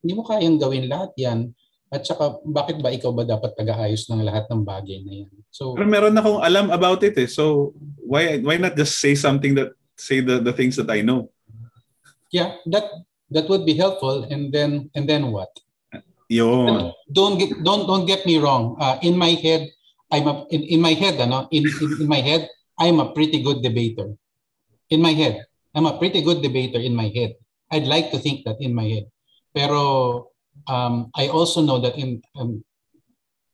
[0.02, 1.40] hindi mo kayang gawin lahat yan.
[1.88, 5.34] At saka, bakit ba ikaw ba dapat tagaayos ng lahat ng bagay na yan?
[5.48, 7.30] So, Pero meron akong alam about it eh.
[7.32, 7.72] So
[8.04, 11.32] why why not just say something that say the the things that I know?
[12.32, 12.86] yeah, that
[13.32, 14.24] that would be helpful.
[14.28, 15.52] And then and then what?
[16.28, 16.92] Yun.
[17.12, 18.76] Don't get don't don't get me wrong.
[18.80, 19.68] Uh, in my head,
[20.12, 23.44] I'm a in, in my head, ano, in, in in my head, I'm a pretty
[23.44, 24.16] good debater.
[24.90, 25.44] In my head,
[25.78, 27.38] I'm a pretty good debater in my head.
[27.70, 29.06] I'd like to think that in my head.
[29.54, 30.34] Pero
[30.66, 32.66] um, I also know that in um,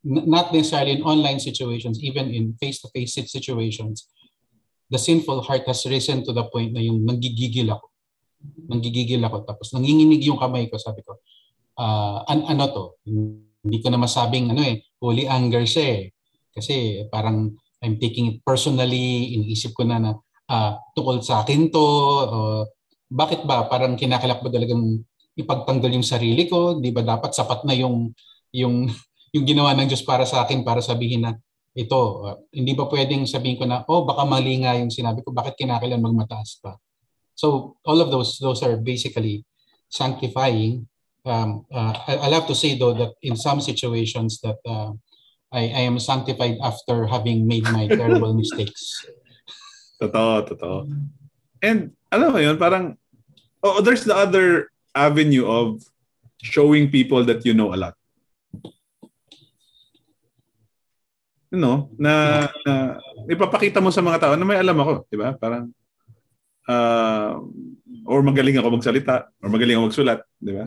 [0.00, 4.08] not necessarily in online situations, even in face-to-face sit- situations,
[4.88, 7.92] the sinful heart has risen to the point na yung nanggigigil ako.
[8.72, 9.44] Nanggigigil ako.
[9.44, 10.80] Tapos nanginginig yung kamay ko.
[10.80, 11.20] Sabi ko,
[11.76, 12.84] ah, an- ano to?
[13.04, 16.04] Hindi ko na masabing ano eh, holy anger siya eh.
[16.56, 17.52] Kasi parang
[17.84, 20.16] I'm taking it personally, iniisip ko na na
[20.50, 21.80] ah, tukol sa akin to.
[21.80, 22.38] o
[23.14, 23.68] bakit ba?
[23.70, 25.04] Parang kinakilak ba talagang
[25.38, 26.80] ipagtanggol yung sarili ko?
[26.80, 28.10] Di ba dapat sapat na yung
[28.54, 28.88] yung
[29.34, 31.32] yung ginawa ng Diyos para sa akin para sabihin na
[31.74, 35.34] ito, uh, hindi ba pwedeng sabihin ko na, oh, baka mali nga yung sinabi ko,
[35.34, 36.78] bakit kinakailan magmataas pa?
[37.34, 39.42] So, all of those, those are basically
[39.90, 40.86] sanctifying.
[41.26, 44.94] Um, uh, I- I'll have to say though that in some situations that uh,
[45.50, 49.02] I, I am sanctified after having made my terrible mistakes.
[50.04, 50.76] Totoo, totoo.
[51.64, 53.00] And alam mo yun, parang
[53.64, 55.80] oh, there's the other avenue of
[56.44, 57.96] showing people that you know a lot.
[61.48, 65.32] You know, na, na ipapakita mo sa mga tao na may alam ako, di ba?
[65.38, 65.70] Parang
[66.68, 67.38] uh,
[68.04, 70.66] or magaling ako magsalita or magaling ako magsulat, di ba?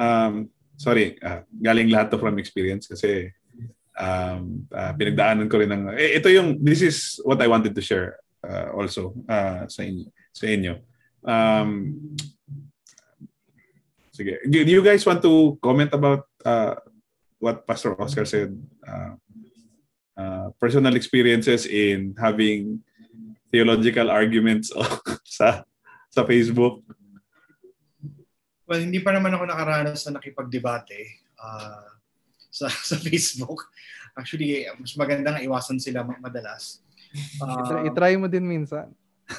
[0.00, 0.48] Um,
[0.80, 3.28] sorry, ah, galing lahat to from experience kasi
[4.00, 7.84] um, ah, pinagdaanan ko rin ng eh, ito yung this is what I wanted to
[7.84, 10.74] share uh, also uh, sa inyo sa inyo.
[11.20, 11.70] Um,
[14.14, 16.76] sige, do you guys want to comment about uh,
[17.40, 18.52] what Pastor Oscar said,
[18.84, 19.16] uh,
[20.14, 22.84] uh, personal experiences in having
[23.50, 24.70] theological arguments
[25.24, 25.64] sa
[26.12, 26.84] sa Facebook.
[28.68, 31.90] Well, hindi pa naman ako nakaranas na nakipagdebate uh,
[32.52, 33.66] sa sa Facebook.
[34.14, 36.84] Actually, mas maganda nga iwasan sila madalas.
[37.42, 38.94] Uh, I-try mo din minsan.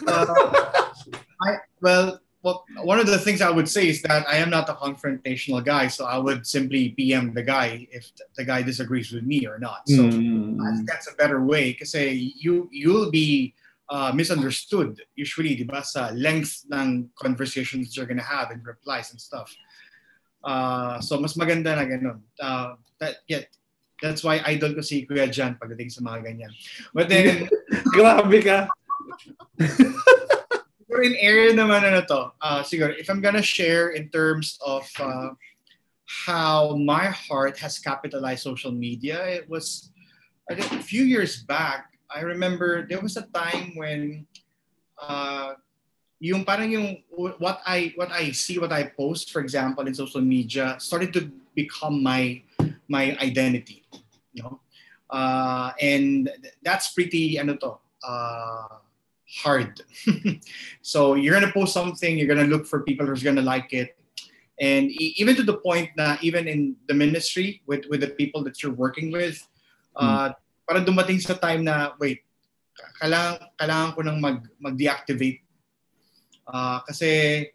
[0.08, 0.28] Uh,
[1.48, 4.70] I, well, well, one of the things I would say is that I am not
[4.70, 9.24] a confrontational guy, so I would simply PM the guy if the guy disagrees with
[9.24, 9.88] me or not.
[9.88, 10.58] So mm.
[10.60, 13.54] I think that's a better way because you you'll be
[13.90, 19.22] uh, misunderstood usually, di ba, sa length ng conversations you're gonna have and replies and
[19.22, 19.54] stuff.
[20.44, 22.20] Uh, so mas maganda na ganun.
[22.42, 23.46] Uh, that, yeah,
[24.02, 26.52] that's why idol ko si Kuya Jan pagdating sa mga ganyan.
[26.94, 27.48] But then...
[27.96, 28.68] Grabe ka!
[30.92, 34.84] Pero in area naman ano to, uh, siguro, if I'm gonna share in terms of
[35.00, 35.32] uh,
[36.04, 39.92] how my heart has capitalized social media, it was
[40.52, 44.28] a few years back, I remember there was a time when
[45.00, 45.56] uh,
[46.20, 50.22] yung parang yung what I what I see what I post for example in social
[50.22, 52.44] media started to become my
[52.88, 53.82] my identity
[54.34, 54.60] you know?
[55.10, 56.32] Uh, and
[56.64, 58.80] that's pretty ano to uh,
[59.44, 59.80] hard.
[60.82, 63.98] So you're gonna post something you're gonna look for people who's gonna like it.
[64.60, 68.62] And even to the point that even in the ministry with with the people that
[68.62, 69.42] you're working with
[69.96, 70.36] uh, mm.
[70.70, 72.24] parang dumating sa time na wait
[73.02, 75.44] kailangan kailangan ko nang mag mag-deactivate.
[76.48, 77.52] Uh, kasi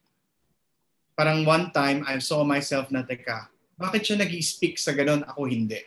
[1.16, 5.44] parang one time I saw myself na teka, bakit siya nag speak sa ganun, ako
[5.44, 5.80] hindi?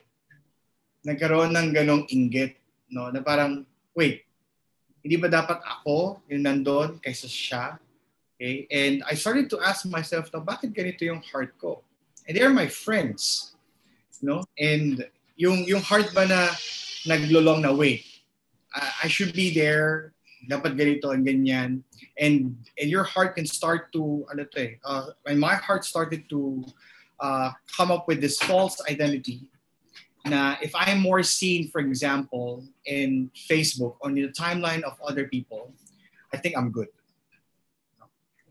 [1.01, 2.61] Nagkaroon ng ganong inggit,
[2.93, 3.09] no?
[3.09, 3.65] Na parang,
[3.97, 4.29] wait,
[5.01, 7.81] hindi ba dapat ako yung nandun kaysa siya?
[8.37, 8.69] Okay?
[8.69, 11.81] And I started to ask myself, no, bakit ganito yung heart ko?
[12.29, 13.55] And they're my friends.
[14.21, 14.45] No?
[14.53, 15.01] And
[15.33, 16.53] yung, yung heart ba na
[17.09, 18.05] naglulong na, wait,
[18.75, 20.13] I should be there,
[20.47, 21.83] dapat ganito and ganyan
[22.15, 26.23] and and your heart can start to ano to eh, uh, when my heart started
[26.31, 26.63] to
[27.21, 29.47] uh, come up with this false identity
[30.25, 35.73] na if I'm more seen for example in Facebook on the timeline of other people
[36.33, 36.91] I think I'm good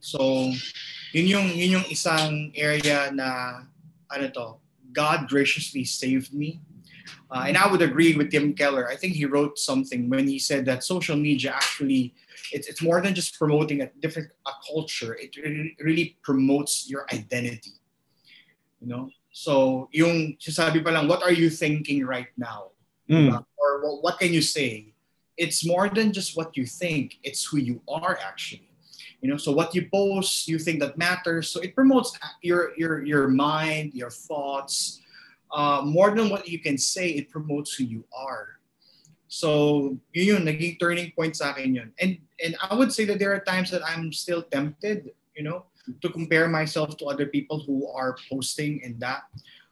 [0.00, 0.52] so
[1.12, 3.62] yun yung yun yung isang area na
[4.08, 4.46] ano to
[4.92, 6.60] God graciously saved me
[7.30, 8.88] uh, and I would agree with Tim Keller.
[8.88, 12.14] I think he wrote something when he said that social media actually
[12.52, 15.14] it's, it's more than just promoting a different a culture.
[15.14, 17.72] It really, really promotes your identity.
[18.80, 19.10] You know?
[19.30, 22.72] So, yung sabi pa lang, what are you thinking right now?
[23.08, 23.44] Mm.
[23.56, 24.94] Or what, what can you say?
[25.36, 27.18] It's more than just what you think.
[27.22, 28.68] It's who you are actually.
[29.20, 31.50] You know, so what you post, you think that matters.
[31.50, 35.02] So it promotes your your your mind, your thoughts.
[35.50, 38.58] Uh, more than what you can say, it promotes who you are.
[39.28, 41.92] So, yun yun, naging turning point sa akin yun.
[42.00, 45.64] And, and I would say that there are times that I'm still tempted, you know,
[46.02, 49.22] to compare myself to other people who are posting in that.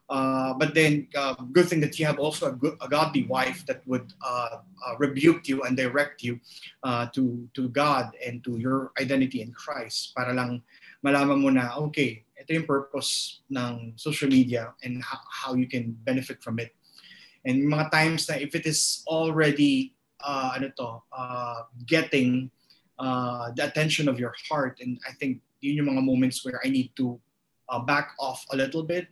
[0.09, 3.65] Uh, but then, uh, good thing that you have also a, good, a godly wife
[3.65, 6.39] that would uh, uh rebuke you and direct you
[6.83, 10.15] uh, to to God and to your identity in Christ.
[10.15, 10.63] Para lang
[11.03, 15.91] malaman mo na, okay, ito yung purpose ng social media and how, how you can
[16.07, 16.71] benefit from it.
[17.43, 19.91] And mga times na if it is already
[20.23, 21.03] uh, ano to,
[21.83, 22.47] getting
[22.97, 26.93] the attention of your heart, and I think yun yung mga moments where I need
[26.97, 27.19] to
[27.69, 29.07] uh, back off a little bit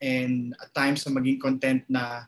[0.00, 2.24] and at times na maging content na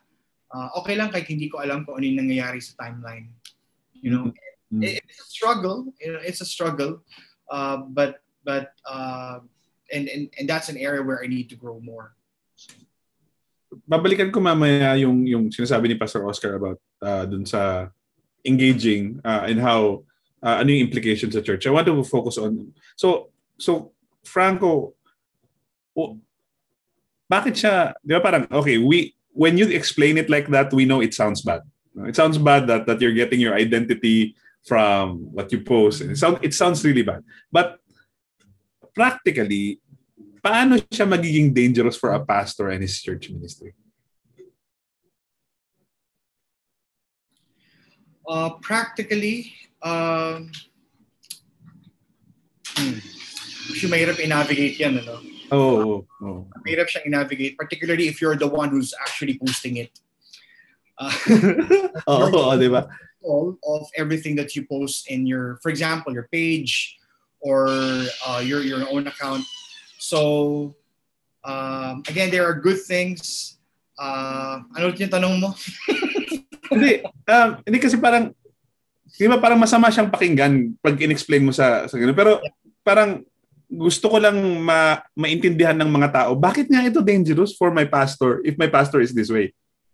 [0.53, 3.33] uh, okay lang kahit hindi ko alam kung ano yung nangyayari sa timeline.
[3.93, 4.25] You know,
[4.69, 4.83] mm-hmm.
[4.83, 5.89] it's a struggle.
[5.97, 7.01] You know, it's a struggle.
[7.49, 9.39] Uh, but but uh,
[9.91, 12.13] and, and and that's an area where I need to grow more
[13.87, 17.89] babalikan ko mamaya yung yung sinasabi ni Pastor Oscar about uh, dun sa
[18.45, 20.03] engaging uh, and how
[20.43, 21.65] uh, ano yung implications sa church.
[21.65, 23.32] I want to focus on so
[23.63, 23.95] so
[24.27, 24.93] Franco
[25.95, 26.19] oh,
[27.31, 31.41] di ba parang okay we when you explain it like that we know it sounds
[31.41, 31.61] bad.
[32.05, 36.01] It sounds bad that that you're getting your identity from what you post.
[36.01, 37.25] It sounds it sounds really bad.
[37.49, 37.81] But
[38.93, 39.81] practically
[40.43, 43.73] paano siya magiging dangerous for a pastor and his church ministry?
[48.27, 49.51] Uh, practically,
[49.83, 50.51] um,
[52.75, 52.99] hmm,
[53.87, 55.19] mahirap i-navigate yan, ano?
[55.53, 56.05] Oo.
[56.19, 56.39] Oh, oh.
[56.65, 59.91] Mahirap siyang i-navigate, particularly if you're the one who's actually posting it.
[60.97, 61.13] Uh,
[62.11, 62.87] Oo, oh, di ba?
[63.23, 66.99] All of everything that you post in your, for example, your page
[67.39, 67.71] or
[68.27, 69.47] uh, your your own account,
[70.03, 70.75] So
[71.47, 73.53] um, again, there are good things
[73.93, 75.53] Ah, ano yung tanong mo?
[76.73, 78.33] hindi, um, hindi kasi parang,
[79.13, 82.17] di ba parang masama siyang pakinggan pag in-explain mo sa, sa ganun.
[82.17, 82.41] Pero
[82.81, 83.21] parang
[83.73, 88.39] gusto ko lang ma, maintindihan ng mga tao, bakit nga ito dangerous for my pastor
[88.45, 89.49] if my pastor is this way?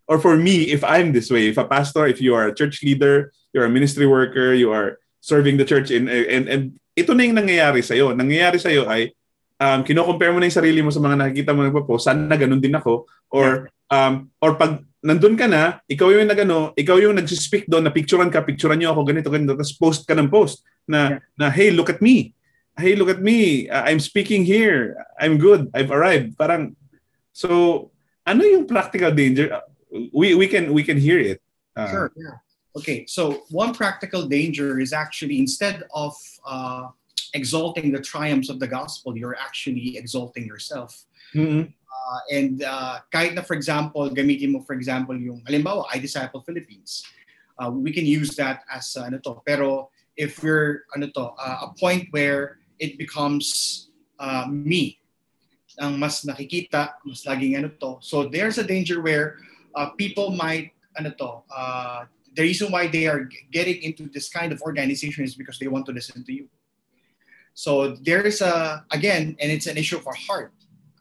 [0.10, 1.54] Or for me, if I'm this way.
[1.54, 4.98] If a pastor, if you are a church leader, you're a ministry worker, you are
[5.22, 6.64] serving the church in, and, and
[6.98, 8.18] ito na yung nangyayari sa'yo.
[8.18, 9.14] Nangyayari sa'yo ay,
[9.62, 12.74] um, kino-compare mo na yung sarili mo sa mga nakikita mo nagpo-post, sana ganun din
[12.74, 13.06] ako.
[13.30, 17.94] Or, um, or pag nandun ka na, ikaw yung nagano, ikaw yung nag-speak doon na
[17.94, 21.72] picturean ka, picturean niyo ako ganito ganito, tapos post ka ng post na na hey,
[21.72, 22.34] look at me.
[22.80, 23.70] Hey, look at me.
[23.70, 24.96] I'm speaking here.
[25.20, 25.70] I'm good.
[25.76, 26.38] I've arrived.
[26.40, 26.76] Parang
[27.36, 27.92] so
[28.26, 29.52] ano yung practical danger?
[30.16, 31.44] We we can we can hear it.
[31.76, 32.12] Uh, Sure.
[32.16, 32.40] Yeah.
[32.78, 33.06] Okay.
[33.06, 36.16] So one practical danger is actually instead of
[36.48, 36.88] uh,
[37.34, 41.06] exalting the triumphs of the gospel, you're actually exalting yourself.
[41.36, 41.68] mm-mm.
[41.90, 46.42] Uh, and uh, kahit na for example, gamitin mo for example yung halimbawa, I Disciple
[46.42, 47.04] Philippines.
[47.60, 49.42] Uh, we can use that as uh, ano to.
[49.44, 53.90] Pero if we're ano to, uh, a point where it becomes
[54.20, 55.00] uh, me
[55.80, 58.00] ang mas nakikita, mas laging ano to.
[58.04, 59.40] So there's a danger where
[59.76, 62.04] uh, people might ano to, uh,
[62.36, 65.86] the reason why they are getting into this kind of organization is because they want
[65.88, 66.48] to listen to you.
[67.54, 70.54] So there is a again, and it's an issue of our heart,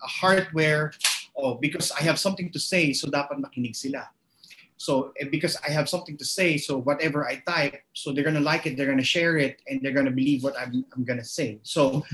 [0.03, 0.93] a heart where
[1.37, 4.11] oh because I have something to say, so dapat makinig sila.
[4.79, 8.41] So eh, because I have something to say, so whatever I type, so they're gonna
[8.41, 11.59] like it, they're gonna share it, and they're gonna believe what I'm, I'm gonna say.
[11.63, 12.07] So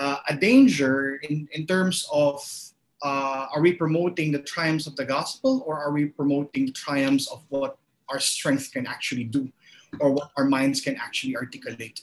[0.00, 2.40] uh, a danger in, in terms of
[3.02, 7.28] uh, are we promoting the triumphs of the gospel or are we promoting the triumphs
[7.28, 7.76] of what
[8.08, 9.52] our strength can actually do
[10.00, 12.00] or what our minds can actually articulate?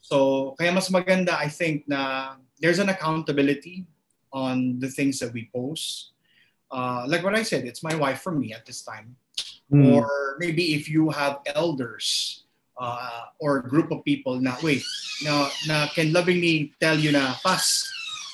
[0.00, 3.88] So, kaya mas maganda, I think, na there's an accountability
[4.32, 6.13] on the things that we post.
[6.74, 9.14] Uh, like what I said, it's my wife for me at this time.
[9.70, 9.94] Mm.
[9.94, 12.42] Or maybe if you have elders
[12.74, 14.82] uh, or a group of people na, wait,
[15.22, 17.62] na, na can lovingly tell you na, Pas,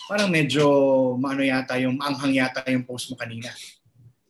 [0.09, 3.53] parang medyo maano yata yung anghang yata yung post mo kanina.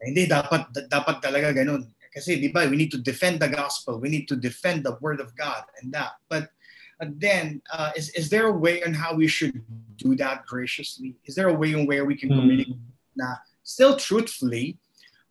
[0.03, 1.87] Eh, Hindi, dapat, da- dapat talaga ganun.
[2.11, 4.03] Kasi di ba, we need to defend the gospel.
[4.03, 6.19] We need to defend the word of God and that.
[6.27, 6.51] But
[6.99, 9.63] uh, then, uh, is, is there a way on how we should
[9.97, 11.15] do that graciously?
[11.25, 12.43] Is there a way on where we can Hmm.
[12.43, 12.83] communicate
[13.15, 13.39] na
[13.71, 14.75] still truthfully,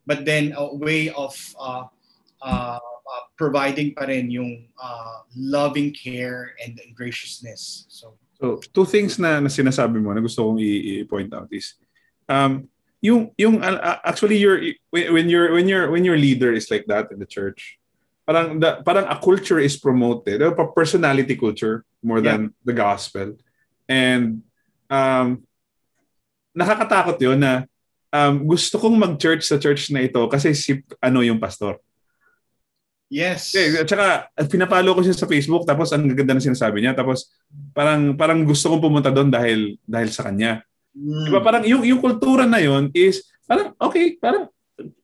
[0.08, 1.84] but then a way of uh,
[2.40, 7.84] uh, uh, providing pa rin yung uh, loving care and graciousness.
[7.92, 11.76] So, So, two things na, na sinasabi mo na gusto kong i-point out is
[12.24, 12.64] um
[13.04, 14.56] yung yung uh, actually your
[14.88, 17.76] when your when your when your leader is like that in the church
[18.24, 20.40] parang the, parang a culture is promoted.
[20.40, 23.36] A personality culture more than the gospel.
[23.84, 24.40] And
[24.88, 25.44] um
[26.56, 27.68] nakakatakot yun na
[28.10, 31.78] um, gusto kong mag-church sa church na ito kasi si ano yung pastor
[33.10, 33.54] yes.
[33.58, 37.34] eh, at saka, pinapalo ko siya sa Facebook tapos ang ganda na sinasabi niya tapos
[37.74, 40.62] parang parang gusto kong pumunta doon dahil dahil sa kanya.
[40.94, 41.26] Mm.
[41.26, 44.46] Di ba parang yung yung kultura na yon is parang okay, parang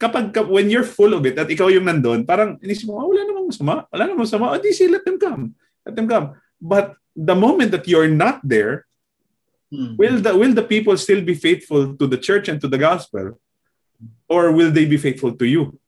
[0.00, 3.06] kapag ka- when you're full of it at ikaw yung nandun, parang inisip mo, ah,
[3.06, 3.74] wala namang masama.
[3.92, 4.46] Wala namang masama.
[4.54, 5.52] Oh, di si let them come.
[5.84, 6.26] Let them come.
[6.56, 8.88] But the moment that you're not there,
[9.66, 9.98] Mm.
[9.98, 13.34] will the will the people still be faithful to the church and to the gospel?
[14.30, 15.78] Or will they be faithful to you?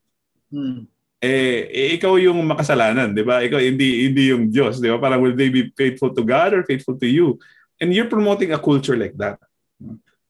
[0.51, 0.88] Mm.
[1.19, 3.43] eh, eh, ikaw yung makasalanan, di ba?
[3.43, 5.03] Ikaw, hindi, hindi yung Diyos, di ba?
[5.03, 7.43] Parang will they be faithful to God or faithful to you?
[7.83, 9.43] And you're promoting a culture like that.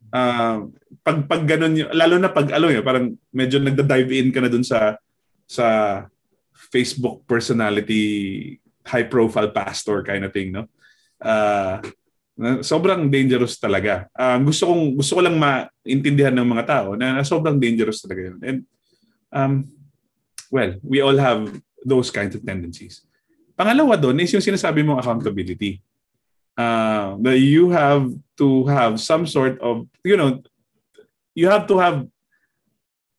[0.09, 0.73] Uh,
[1.05, 4.49] pag, pag ganun, yun- lalo na pag, alam yun, parang medyo nagda-dive in ka na
[4.49, 4.97] dun sa,
[5.45, 5.67] sa
[6.73, 8.57] Facebook personality,
[8.89, 10.65] high-profile pastor kind of thing, no?
[11.21, 11.85] Uh,
[12.63, 14.07] sobrang dangerous talaga.
[14.15, 18.39] Um, gusto kong gusto ko lang maintindihan ng mga tao na, sobrang dangerous talaga yun.
[18.41, 18.59] And
[19.35, 19.53] um,
[20.51, 21.51] well, we all have
[21.83, 23.03] those kinds of tendencies.
[23.59, 25.83] Pangalawa doon is yung sinasabi mong accountability.
[26.59, 30.43] Uh, that you have to have some sort of, you know,
[31.31, 32.03] you have to have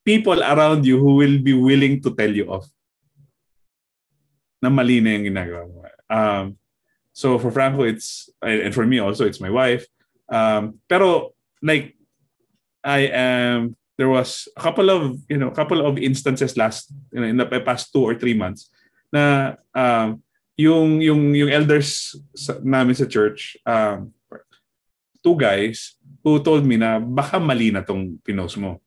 [0.04, 2.68] people around you who will be willing to tell you off
[4.60, 5.80] na mali na yung ginagawa mo.
[6.12, 6.46] Um,
[7.20, 9.84] so for Franco, it's, and for me also, it's my wife.
[10.32, 12.00] Um, pero like,
[12.80, 17.28] I am, there was a couple of, you know, couple of instances last, you know,
[17.28, 18.72] in the past two or three months
[19.12, 20.24] na um,
[20.56, 22.16] yung, yung, yung elders
[22.64, 24.16] namin sa church, um,
[25.20, 28.80] two guys who told me na baka mali na tong pinost mo.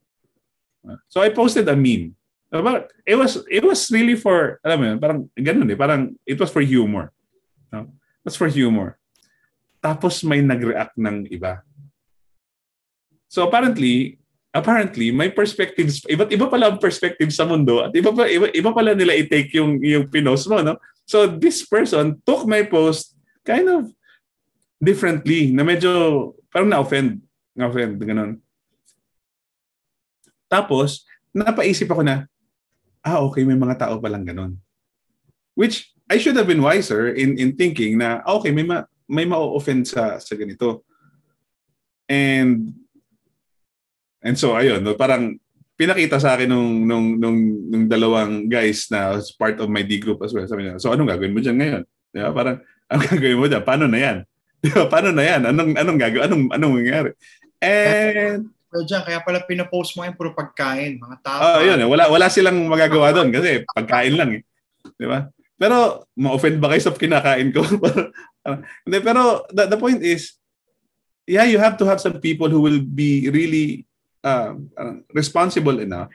[1.12, 2.16] So I posted a meme.
[2.48, 6.36] But it was it was really for alam mo yun, parang ganun eh, parang it
[6.36, 7.08] was for humor.
[7.72, 7.88] No?
[8.22, 8.98] Was for humor.
[9.82, 11.66] Tapos may nag-react ng iba.
[13.26, 18.28] So apparently, apparently may perspectives iba't iba pala ang perspective sa mundo at iba pa
[18.28, 20.76] iba, iba pala nila i-take yung yung pinost mo no
[21.08, 23.16] so this person took my post
[23.48, 23.88] kind of
[24.76, 25.90] differently na medyo
[26.52, 27.24] parang na-offend
[27.56, 28.36] na-offend ganun
[30.52, 32.28] tapos napaisip ako na
[33.00, 34.60] ah okay may mga tao palang ganun
[35.56, 39.24] which I should have been wiser in in thinking na ah, okay may ma, may
[39.24, 40.84] ma-offend sa sa ganito
[42.12, 42.76] and
[44.22, 45.34] And so ayun, parang
[45.74, 50.22] pinakita sa akin nung nung nung nung dalawang guys na part of my D group
[50.22, 50.46] as well.
[50.46, 51.82] Sabi niya, so anong gagawin mo diyan ngayon?
[52.14, 52.30] Di ba?
[52.30, 52.56] Parang
[52.94, 53.64] anong gagawin mo diyan?
[53.66, 54.16] Paano na 'yan?
[54.62, 54.86] Di ba?
[54.86, 55.42] Paano na 'yan?
[55.50, 56.24] Anong anong gagawin?
[56.30, 57.10] Anong anong mangyayari?
[57.58, 58.42] And
[58.72, 61.40] Pero dyan, kaya pala pinapost mo yung puro pagkain, mga tao.
[61.44, 61.84] Ah, uh, yun, eh.
[61.84, 64.42] wala wala silang magagawa doon kasi pagkain lang eh.
[64.96, 65.28] Di ba?
[65.62, 67.62] Pero ma-offend ba kayo sa kinakain ko?
[68.82, 70.42] Hindi, pero the, the point is
[71.30, 73.86] yeah, you have to have some people who will be really
[74.26, 74.58] uh,
[75.14, 76.10] responsible enough,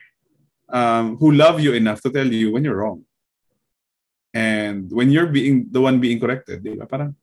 [0.68, 3.08] um, who love you enough to tell you when you're wrong.
[4.36, 6.86] And when you're being the one being corrected, di ba?
[6.86, 7.16] Parang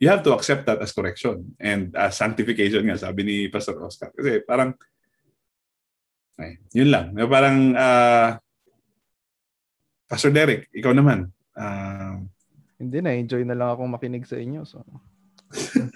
[0.00, 4.08] you have to accept that as correction and as sanctification nga, sabi ni Pastor Oscar.
[4.16, 4.72] Kasi parang,
[6.40, 7.12] ay, yun lang.
[7.28, 8.40] Parang, uh,
[10.08, 11.28] Pastor Derek, ikaw naman.
[11.60, 12.24] Uh,
[12.80, 14.64] Hindi na, enjoy na lang akong makinig sa inyo.
[14.64, 14.80] So.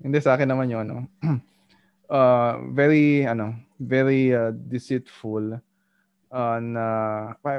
[0.00, 0.88] Hindi sa akin naman yun.
[0.88, 1.04] No?
[2.16, 5.60] uh, very ano, very uh, deceitful
[6.32, 6.86] uh, na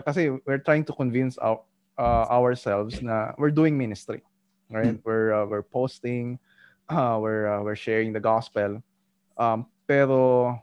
[0.01, 1.61] kasi we're trying to convince our,
[2.01, 4.25] uh, ourselves na we're doing ministry.
[4.73, 4.97] Right?
[4.97, 5.05] Mm.
[5.05, 6.41] We're uh, we're posting,
[6.89, 8.81] uh, we're uh, we're sharing the gospel.
[9.37, 10.57] Um, pero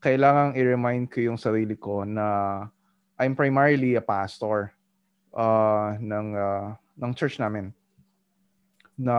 [0.00, 2.64] kailangang i-remind ko yung sarili ko na
[3.18, 4.77] I'm primarily a pastor
[5.34, 7.72] uh, ng uh, ng church namin.
[8.98, 9.14] Na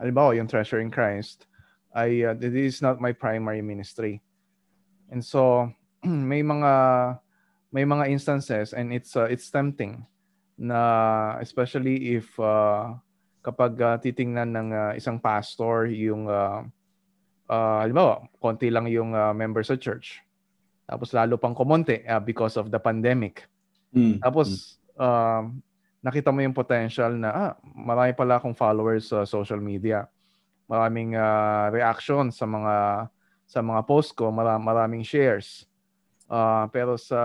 [0.00, 1.48] halimbawa yung Treasure in Christ,
[1.96, 4.20] I uh, this is not my primary ministry.
[5.08, 5.72] And so
[6.04, 6.72] may mga
[7.72, 10.04] may mga instances and it's uh, it's tempting
[10.56, 12.96] na especially if uh,
[13.44, 16.64] kapag uh, titingnan ng uh, isang pastor yung uh,
[17.46, 20.18] uh, halimbawa, konti lang yung uh, member sa church.
[20.86, 23.46] Tapos lalo pang kumonte uh, because of the pandemic.
[23.94, 24.18] Mm.
[24.22, 25.46] Tapos uh,
[26.00, 30.08] nakita mo yung potential na ah, marami pala akong followers sa social media
[30.66, 33.06] maraming uh, reaction sa mga
[33.46, 35.70] sa mga post ko, maram, maraming shares.
[36.26, 37.22] Uh, pero sa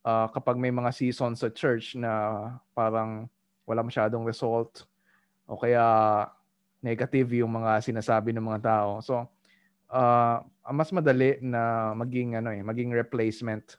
[0.00, 3.28] uh, kapag may mga season sa church na parang
[3.68, 4.88] wala masyadong result
[5.44, 5.84] o kaya
[6.80, 9.04] negative yung mga sinasabi ng mga tao.
[9.04, 9.28] So,
[9.92, 10.40] uh,
[10.72, 13.76] mas madali na maging ano eh, maging replacement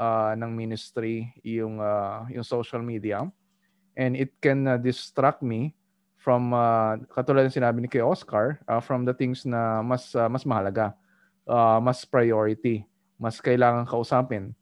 [0.00, 3.28] uh, ng ministry yung uh, yung social media.
[4.00, 5.76] And it can uh, distract me
[6.16, 10.28] from uh, katulad ng sinabi ni kay Oscar uh, from the things na mas uh,
[10.32, 10.96] mas mahalaga
[11.44, 12.88] uh, mas priority
[13.20, 14.56] mas kailangan kausapin.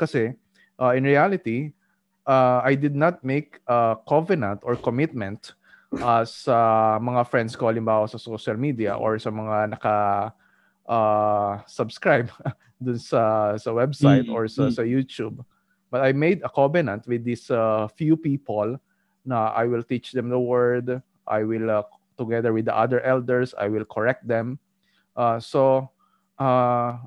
[0.00, 0.32] Kasi
[0.80, 1.76] uh, in reality
[2.24, 5.52] uh, I did not make a covenant or commitment
[6.00, 6.56] uh, sa
[7.00, 9.96] mga friends ko halimbawa sa social media or sa mga naka
[10.88, 12.30] uh, subscribe
[12.82, 14.36] dun sa sa website mm-hmm.
[14.36, 14.74] or sa mm.
[14.74, 15.40] sa YouTube
[15.90, 18.78] but I made a covenant with these uh, few people
[19.24, 21.02] na I will teach them the word.
[21.26, 21.82] I will, uh,
[22.18, 24.58] together with the other elders, I will correct them.
[25.16, 25.90] Uh, so,
[26.38, 27.00] uh,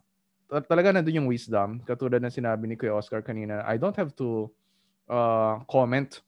[0.51, 1.79] talaga nandun yung wisdom.
[1.87, 4.51] Katulad ng sinabi ni Kuya Oscar kanina, I don't have to
[5.07, 6.19] uh, comment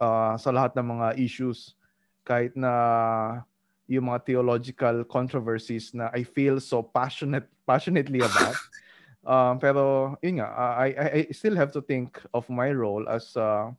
[0.00, 1.76] uh, sa lahat ng mga issues
[2.24, 3.44] kahit na
[3.86, 8.56] yung mga theological controversies na I feel so passionate passionately about.
[9.28, 13.36] um, pero yun nga, I, I, I still have to think of my role as
[13.36, 13.72] uh,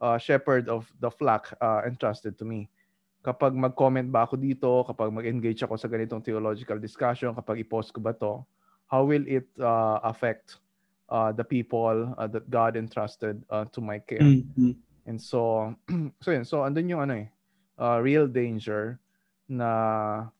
[0.00, 2.70] uh, shepherd of the flock uh, entrusted to me.
[3.20, 8.00] Kapag mag-comment ba ako dito, kapag mag-engage ako sa ganitong theological discussion, kapag i-post ko
[8.00, 8.40] ba to,
[8.88, 10.56] how will it uh, affect
[11.12, 14.24] uh, the people uh, that God entrusted uh, to my care?
[14.24, 14.72] Mm-hmm.
[15.04, 15.74] And so,
[16.24, 17.28] so yun, so andun yung ano eh,
[17.76, 18.96] uh, real danger
[19.50, 20.30] na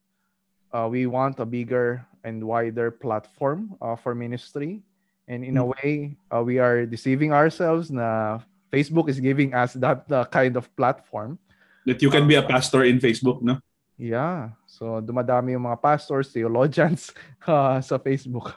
[0.72, 4.82] uh, we want a bigger and wider platform uh, for ministry.
[5.28, 5.74] And in a mm.
[5.76, 8.40] way, uh, we are deceiving ourselves na
[8.72, 11.38] Facebook is giving us that uh, kind of platform.
[11.86, 13.58] That you can be a pastor in Facebook, no?
[13.98, 14.56] Yeah.
[14.66, 17.12] So dumadami yung mga pastors, theologians
[17.46, 18.54] uh, sa Facebook.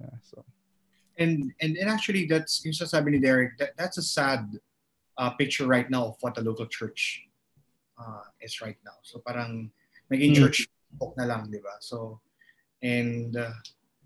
[0.00, 0.44] Yeah, so.
[1.18, 4.50] And, and and actually that's yung sasabi ni Derek, that, that's a sad
[5.18, 7.22] uh, picture right now of what the local church
[7.98, 8.98] uh, is right now.
[9.02, 9.70] So parang
[10.10, 10.38] naging mm.
[10.38, 10.68] church
[11.18, 11.78] na lang, di ba?
[11.80, 12.20] So
[12.82, 13.54] and uh,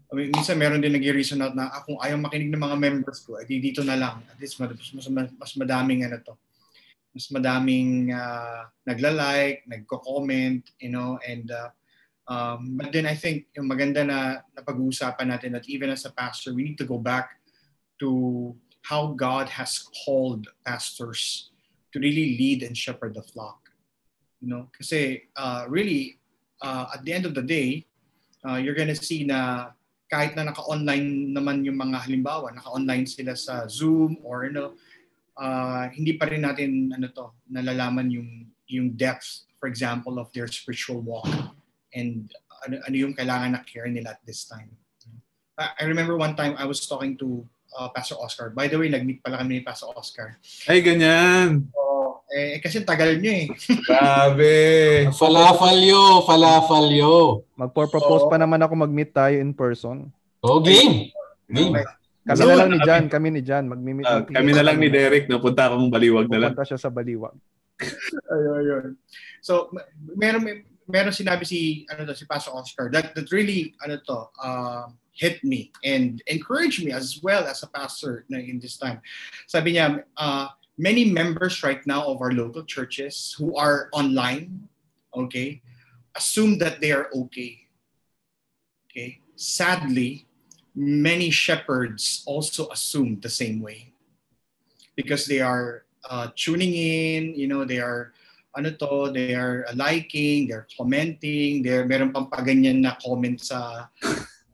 [0.08, 3.20] I mean, minsan meron din nag-reason out na ah, kung ayaw makinig ng mga members
[3.20, 4.24] ko, edi dito na lang.
[4.24, 6.32] At least mas, mas, mas madaming ano to.
[7.12, 11.68] Mas madaming uh, nagla-like, nagko-comment, you know, and uh,
[12.28, 16.52] Um, but then I think yung maganda na napag-uusapan natin that even as a pastor,
[16.52, 17.40] we need to go back
[18.04, 18.52] to
[18.84, 21.50] how God has called pastors
[21.92, 23.67] to really lead and shepherd the flock.
[24.38, 26.18] You know, kasi uh, really,
[26.62, 27.86] uh, at the end of the day,
[28.46, 29.70] uh, you're gonna see na
[30.08, 34.78] kahit na naka-online naman yung mga halimbawa, naka-online sila sa Zoom or ano,
[35.36, 40.48] uh, hindi pa rin natin ano to, nalalaman yung yung depth, for example, of their
[40.48, 41.28] spiritual walk
[41.92, 42.32] and
[42.64, 44.70] ano, ano yung kailangan na care nila at this time.
[45.58, 47.44] I, I remember one time I was talking to
[47.76, 48.50] uh, Pastor Oscar.
[48.50, 50.38] By the way, nag-meet pala kami ni Pastor Oscar.
[50.68, 51.68] Ay, ganyan.
[51.72, 51.87] So,
[52.28, 53.46] eh, kasi tagal nyo eh.
[53.88, 54.56] Grabe.
[55.16, 57.16] Falafel yo, falafel yo.
[57.56, 58.30] Magpo-propose Oo.
[58.30, 60.12] pa naman ako mag-meet tayo in person.
[60.44, 61.10] Oh, game.
[61.48, 61.74] Game.
[62.28, 64.04] Kami So, na lang ni Jan, kami ni Jan, magmi-meet.
[64.04, 66.52] Ng kami na lang ni Derek, napunta akong baliwag na lang.
[66.52, 67.32] Pupunta siya sa Baliwag.
[68.36, 68.86] ayun, ayun.
[69.40, 69.72] So,
[70.12, 70.44] meron,
[70.84, 75.42] meron sinabi si, ano to, si Pastor Oscar that, that really, ano to, uh, hit
[75.42, 79.02] me and encouraged me as well as a pastor na in this time.
[79.50, 80.46] Sabi niya, uh,
[80.78, 84.70] many members right now of our local churches who are online,
[85.12, 85.60] okay,
[86.16, 87.66] assume that they are okay.
[88.88, 89.18] Okay.
[89.34, 90.26] Sadly,
[90.74, 93.92] many shepherds also assume the same way
[94.94, 98.14] because they are uh, tuning in, you know, they are
[98.56, 103.86] ano to, they are liking, they're commenting, they're meron pang paganyan na comment sa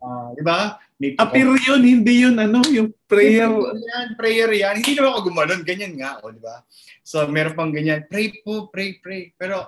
[0.04, 0.76] uh, di ba?
[1.00, 3.48] May Apir yun, hindi yun, ano, yung prayer.
[3.48, 4.78] yan, prayer yan.
[4.78, 6.60] Hindi naman ako gumanon, ganyan nga, o, di ba?
[7.00, 9.32] So, meron pang ganyan, pray po, pray, pray.
[9.34, 9.64] Pero,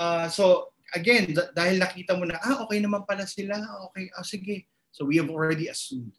[0.00, 3.60] uh, so, again, d- dahil nakita mo na, ah, okay naman pala sila,
[3.92, 4.66] okay, ah, sige.
[4.90, 6.16] So, we have already assumed.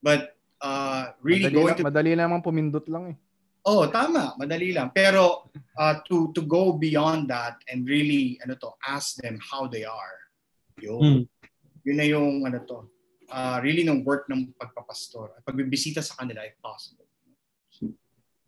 [0.00, 3.16] But, uh, really madali, going lang, to madali naman pumindot lang eh.
[3.62, 4.90] Oh, tama, madali lang.
[4.90, 5.46] Pero
[5.78, 10.18] uh, to to go beyond that and really ano to, ask them how they are.
[10.82, 10.98] Yun.
[10.98, 11.22] Hmm.
[11.86, 12.90] Yun na yung ano to.
[13.32, 15.40] Uh, really ng work ng pagpapastor.
[15.40, 17.08] Pagbibisita sa kanila if possible.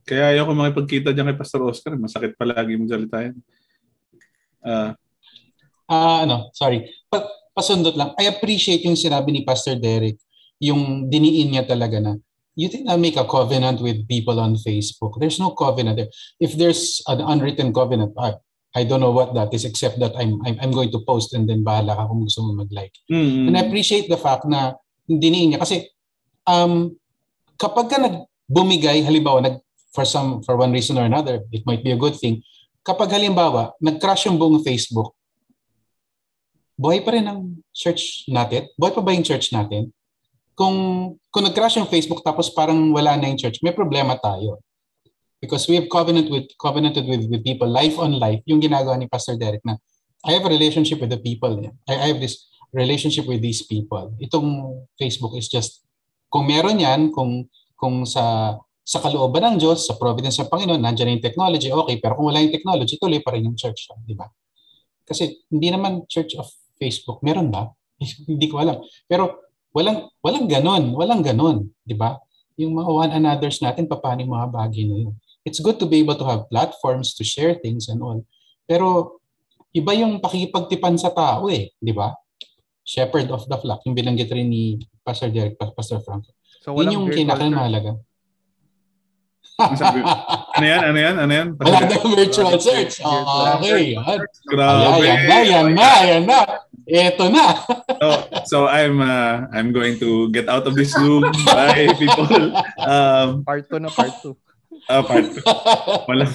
[0.05, 1.97] Kaya ayoko makipagkita dyan kay Pastor Oscar.
[1.97, 3.33] Masakit palagi mong salitain.
[4.61, 4.93] Ah,
[5.85, 6.89] Ah, ano, sorry.
[7.13, 8.17] Pa pasundot lang.
[8.17, 10.17] I appreciate yung sinabi ni Pastor Derek,
[10.59, 12.17] yung diniin niya talaga na
[12.57, 15.19] you did not make a covenant with people on Facebook.
[15.19, 16.11] There's no covenant there.
[16.39, 18.39] If there's an unwritten covenant, I,
[18.75, 21.47] I don't know what that is except that I'm, I'm I'm going to post and
[21.47, 22.91] then bahala ka kung gusto mo mag-like.
[23.07, 24.75] mm, And I appreciate the fact na
[25.07, 25.87] diniin niya kasi
[26.45, 26.91] um
[27.55, 29.57] kapag ka nag bumigay halimbawa nag
[29.95, 32.43] for some for one reason or another, it might be a good thing.
[32.83, 35.15] Kapag halimbawa nag-crash yung buong Facebook,
[36.75, 38.67] buhay pa rin ang church natin?
[38.75, 39.95] Buhay pa ba yung church natin?
[40.59, 40.75] Kung
[41.31, 44.59] kung nag-crash yung Facebook tapos parang wala na yung church, may problema tayo.
[45.45, 49.05] Because we have covenant with covenanted with, with people, life on life, yung ginagawa ni
[49.05, 49.77] Pastor Derek na
[50.25, 51.53] I have a relationship with the people.
[51.85, 54.17] I, I have this relationship with these people.
[54.19, 55.85] Itong Facebook is just
[56.33, 57.45] kung meron yan, kung
[57.77, 61.97] kung sa sa kalooban ng Diyos, sa providence ng Panginoon, nandiyan na yung technology, okay.
[62.01, 63.89] Pero kung wala yung technology, tuloy pa rin yung church.
[64.05, 64.29] Di ba?
[65.05, 67.21] Kasi hindi naman church of Facebook.
[67.25, 67.73] Meron ba?
[68.31, 68.81] hindi ko alam.
[69.09, 70.93] Pero walang walang ganon.
[70.93, 71.73] Walang ganon.
[71.81, 72.17] Di ba?
[72.61, 75.15] Yung mga one another's natin, paano yung mga bagay na yun.
[75.45, 78.25] It's good to be able to have platforms to share things and all.
[78.65, 79.21] Pero
[79.77, 81.69] iba yung pakikipagtipan sa tao eh.
[81.77, 82.17] Di ba?
[82.85, 83.85] Shepherd of the flock.
[83.85, 86.25] Yung binanggit rin ni Pastor Derek, Pastor Frank.
[86.65, 87.29] So Yun yung church.
[87.29, 88.01] mahalaga.
[89.55, 89.79] Ano
[90.59, 90.83] ano yan?
[90.83, 91.15] Ano yan?
[91.21, 91.49] Ano yan?
[91.63, 92.99] Wala na virtual church.
[92.99, 93.23] Virtual
[93.63, 94.19] Okay, yan.
[94.51, 95.07] Grabe.
[95.07, 96.39] Ayan, yan na, yan na, yan na.
[96.85, 97.47] Eto na.
[97.97, 98.09] so,
[98.51, 101.25] so I'm uh, I'm going to get out of this room.
[101.47, 102.29] Bye, people.
[102.85, 104.37] Um, Part 2 na part 2.
[104.89, 105.27] Uh, part
[106.09, 106.27] Wala.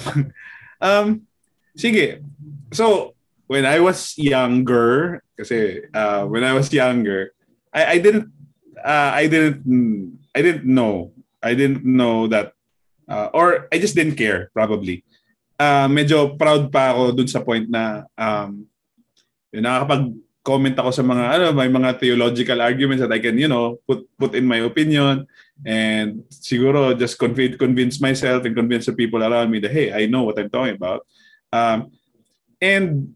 [0.81, 1.27] Um,
[1.75, 2.23] sige.
[2.71, 3.13] So,
[3.49, 7.33] when I was younger, kasi uh, when I was younger,
[7.73, 8.29] I, I didn't
[8.77, 9.65] uh, I didn't
[10.35, 11.11] I didn't know.
[11.41, 12.53] I didn't know that
[13.09, 15.03] uh, or I just didn't care probably.
[15.59, 18.63] Uh, medyo proud pa ako dun sa point na um,
[19.51, 23.51] yun, nakakapag comment ako sa mga ano may mga theological arguments that I can you
[23.51, 25.27] know put put in my opinion.
[25.59, 30.07] And siguro just convince convince myself and convince the people around me that hey I
[30.07, 31.03] know what I'm talking about.
[31.51, 31.91] Um,
[32.63, 33.15] and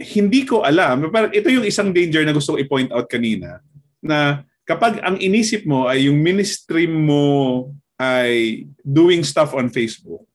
[0.00, 3.62] hindi ko alam parang ito yung isang danger na gusto ko i-point out kanina
[4.02, 7.70] na kapag ang inisip mo ay yung ministry mo
[8.00, 10.26] ay doing stuff on Facebook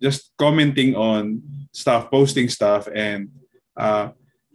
[0.00, 1.42] just commenting on
[1.74, 3.28] stuff posting stuff and
[3.76, 4.08] uh,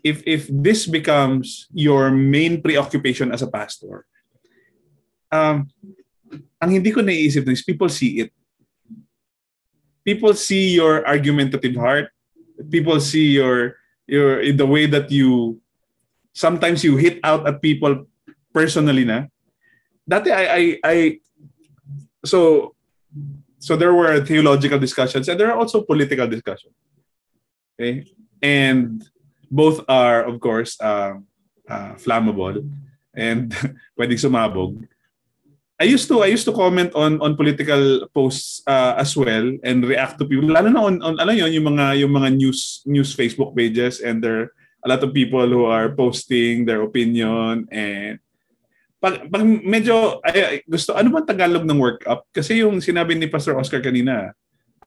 [0.03, 4.05] if if this becomes your main preoccupation as a pastor,
[5.31, 5.71] um,
[6.59, 8.29] ang hindi ko naiisip is people see it.
[10.03, 12.11] People see your argumentative heart.
[12.67, 15.63] People see your your the way that you
[16.35, 18.03] sometimes you hit out at people
[18.51, 19.31] personally na.
[20.03, 20.95] Dati I I, I
[22.27, 22.75] so
[23.63, 26.75] so there were theological discussions and there are also political discussions.
[27.79, 28.03] Okay?
[28.43, 28.99] And
[29.53, 31.21] both are of course uh,
[31.69, 32.65] uh, flammable
[33.13, 33.53] and
[33.97, 34.81] pwedeng sumabog.
[35.77, 39.85] I used to I used to comment on on political posts uh, as well and
[39.85, 40.49] react to people.
[40.49, 44.25] Lalo na on, on ano yun yung mga yung mga news news Facebook pages and
[44.25, 48.17] there a lot of people who are posting their opinion and
[49.03, 53.27] pag, pag medyo ay, gusto ano bang Tagalog ng work up kasi yung sinabi ni
[53.27, 54.31] Pastor Oscar kanina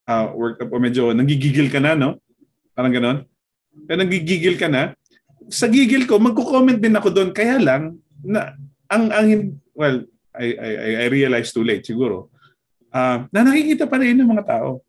[0.08, 2.16] uh, work up o medyo nagigigil ka na no?
[2.72, 3.28] Parang ganoon
[3.84, 4.96] kaya nagigigil ka na
[5.52, 8.56] sa gigil ko magko-comment din ako doon kaya lang na
[8.90, 9.28] ang ang
[9.76, 10.02] well
[10.36, 12.28] I, I, I realized too late siguro,
[12.92, 14.84] uh, na nakikita pa rin ng mga tao.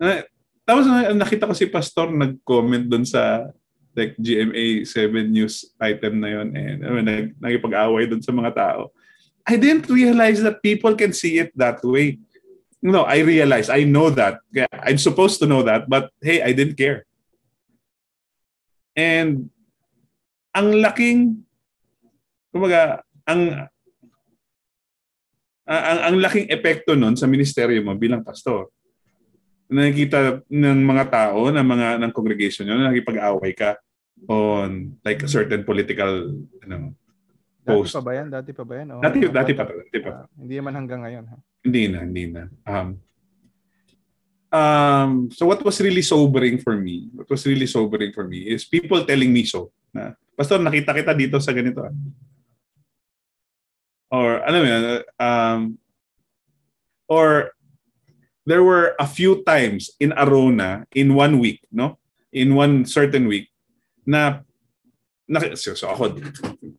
[0.00, 0.24] Uh,
[0.64, 3.52] tapos nakita ko si Pastor nag-comment doon sa
[3.92, 8.52] like GMA 7 news item na yon and I mean, nag, nagipag-away doon sa mga
[8.56, 8.88] tao.
[9.44, 12.22] I didn't realize that people can see it that way.
[12.82, 14.42] No, I realize, I know that.
[14.82, 17.06] I'm supposed to know that, but hey, I didn't care.
[18.92, 19.48] And
[20.52, 21.42] ang laking
[22.52, 23.66] kumbaga, ang
[25.64, 28.68] ang, ang laking epekto nun sa ministeryo mo bilang pastor.
[29.72, 33.80] Nakikita ng mga tao, ng mga ng congregation nyo, nakipag-away ka
[34.28, 36.28] on like a certain political
[36.60, 36.92] ano,
[37.64, 37.96] post.
[37.96, 38.28] Dati pa ba yan?
[38.28, 38.88] Dati pa ba yan?
[38.92, 39.64] Oh, dati, dati pa.
[39.64, 40.10] Dati pa.
[40.12, 41.24] Uh, hindi naman hanggang ngayon.
[41.30, 41.36] Ha?
[41.64, 42.42] Hindi na, hindi na.
[42.68, 42.88] Um,
[44.52, 48.68] um, so what was really sobering for me, what was really sobering for me is
[48.68, 49.72] people telling me so.
[49.92, 51.82] Na, Pastor, nakita kita dito sa ganito.
[51.82, 51.92] Ah
[54.12, 54.82] or ano yun,
[55.16, 55.60] um,
[57.08, 57.56] or
[58.44, 61.96] there were a few times in Arona in one week, no?
[62.28, 63.48] In one certain week
[64.04, 64.44] na
[65.24, 66.20] na so, so ako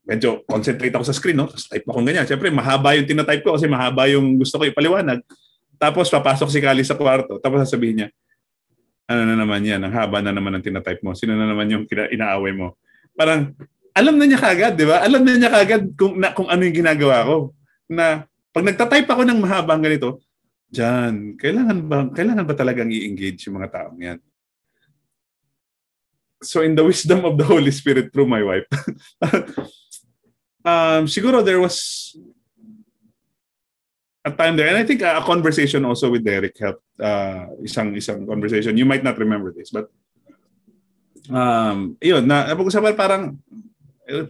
[0.06, 3.56] medyo concentrate ako sa screen no Tapos type ako ganyan syempre mahaba yung tinatype ko
[3.56, 5.24] kasi mahaba yung gusto ko ipaliwanag
[5.84, 8.10] tapos papasok si Kali sa kwarto tapos sasabihin niya
[9.12, 11.84] ano na naman yan ang haba na naman ng tinatype mo sino na naman yung
[11.88, 12.80] inaaway mo
[13.20, 13.52] parang
[13.94, 15.06] alam na niya kagad, di ba?
[15.06, 17.54] Alam na niya kagad kung, na, kung ano yung ginagawa ko.
[17.86, 20.18] Na pag nagtatype ako ng mahabang ganito,
[20.74, 24.20] Diyan, kailangan ba, kailangan ba talagang i-engage yung mga taong yan?
[26.42, 28.66] So in the wisdom of the Holy Spirit through my wife,
[30.66, 32.10] um, siguro there was
[34.24, 38.24] a time there, and I think a, conversation also with Derek helped, uh, isang isang
[38.24, 38.80] conversation.
[38.80, 39.92] You might not remember this, but
[41.28, 43.36] um, yun, na, napag-usapan parang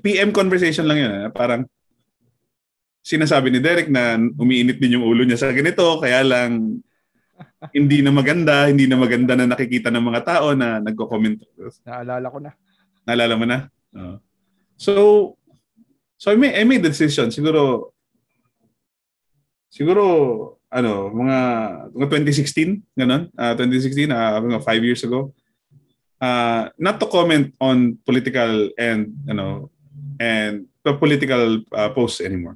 [0.01, 1.11] PM conversation lang yun.
[1.13, 1.29] Eh.
[1.29, 1.69] Parang
[3.05, 6.81] sinasabi ni Derek na umiinit din yung ulo niya sa ganito, kaya lang
[7.71, 11.37] hindi na maganda, hindi na maganda na nakikita ng mga tao na nagko-comment.
[11.85, 12.51] Naalala ko na.
[13.05, 13.57] Naalala mo na?
[13.93, 14.17] Uh,
[14.75, 14.93] so,
[16.17, 17.29] so I made, I made the decision.
[17.29, 17.92] Siguro,
[19.74, 20.03] siguro,
[20.69, 21.39] ano, mga,
[21.97, 23.34] mga 2016, ganun.
[23.34, 25.34] Uh, 2016, uh, five years ago
[26.24, 29.67] uh, not to comment on political and you know
[30.19, 30.63] and
[30.99, 32.55] political uh, posts anymore.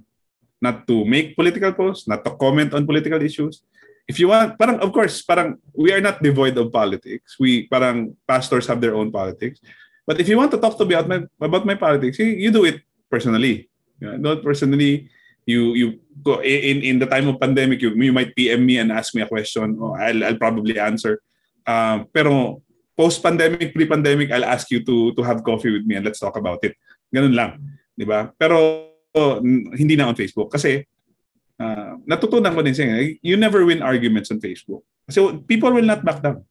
[0.63, 3.61] Not to make political posts, not to comment on political issues.
[4.07, 7.35] If you want, parang of course, parang we are not devoid of politics.
[7.37, 9.59] We parang pastors have their own politics.
[10.07, 12.49] But if you want to talk to me about my, about my politics, you, you
[12.49, 12.79] do it
[13.11, 13.67] personally.
[13.99, 15.11] You know, not personally.
[15.47, 15.87] You you
[16.43, 19.31] in in the time of pandemic, you you might PM me and ask me a
[19.31, 19.79] question.
[19.79, 21.23] Oh, I'll I'll probably answer.
[21.63, 22.61] Um, pero
[22.99, 26.59] post-pandemic, pre-pandemic, I'll ask you to to have coffee with me and let's talk about
[26.67, 26.75] it.
[27.15, 27.63] Ganun lang,
[27.95, 28.35] 'di ba?
[28.35, 28.91] Pero
[29.73, 30.83] hindi na on Facebook kasi
[31.57, 34.85] uh, natutunan ko din siya, you never win arguments on Facebook.
[35.07, 36.43] Kasi people will not back down.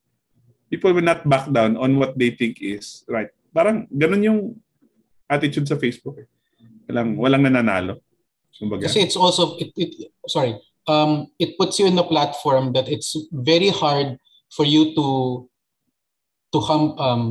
[0.72, 3.30] People will not back down on what they think is right.
[3.54, 4.40] Parang ganun yung
[5.30, 6.18] attitude sa Facebook.
[6.18, 6.28] Eh.
[6.90, 8.02] Walang, walang nananalo.
[8.60, 8.88] Kumbaga.
[8.88, 10.56] Kasi it's also, it, it, sorry,
[10.88, 14.18] um, it puts you in the platform that it's very hard
[14.50, 15.48] for you to
[16.52, 17.22] to hum, um,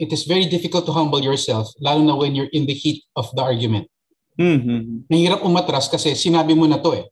[0.00, 3.28] it is very difficult to humble yourself, lalo na when you're in the heat of
[3.36, 3.86] the argument.
[4.36, 5.08] Mm-hmm.
[5.08, 7.06] Nahirap umatras kasi sinabi mo na to eh.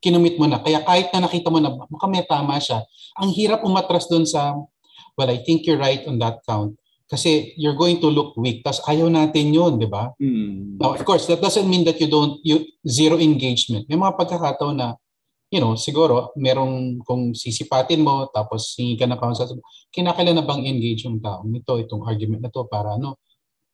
[0.00, 0.62] Kinumit mo na.
[0.62, 2.82] Kaya kahit na nakita mo na baka may tama siya,
[3.20, 4.56] ang hirap umatras doon sa,
[5.18, 6.79] well, I think you're right on that count.
[7.10, 8.62] Kasi you're going to look weak.
[8.62, 10.14] Tapos ayaw natin yun, di ba?
[10.14, 10.78] Mm-hmm.
[10.78, 13.90] Now, of course, that doesn't mean that you don't, you, zero engagement.
[13.90, 14.94] May mga pagkakataon na
[15.50, 19.58] you know, siguro, merong kung sisipatin mo, tapos hingi ka na counsel,
[19.90, 23.18] kinakailan na bang engage yung taong ito, itong argument na to para ano,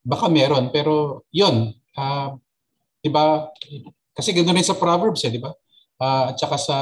[0.01, 2.33] baka meron, pero yun, uh,
[3.05, 3.53] di ba,
[4.17, 5.53] kasi ganoon rin sa Proverbs eh, di ba?
[6.01, 6.79] Uh, at saka sa,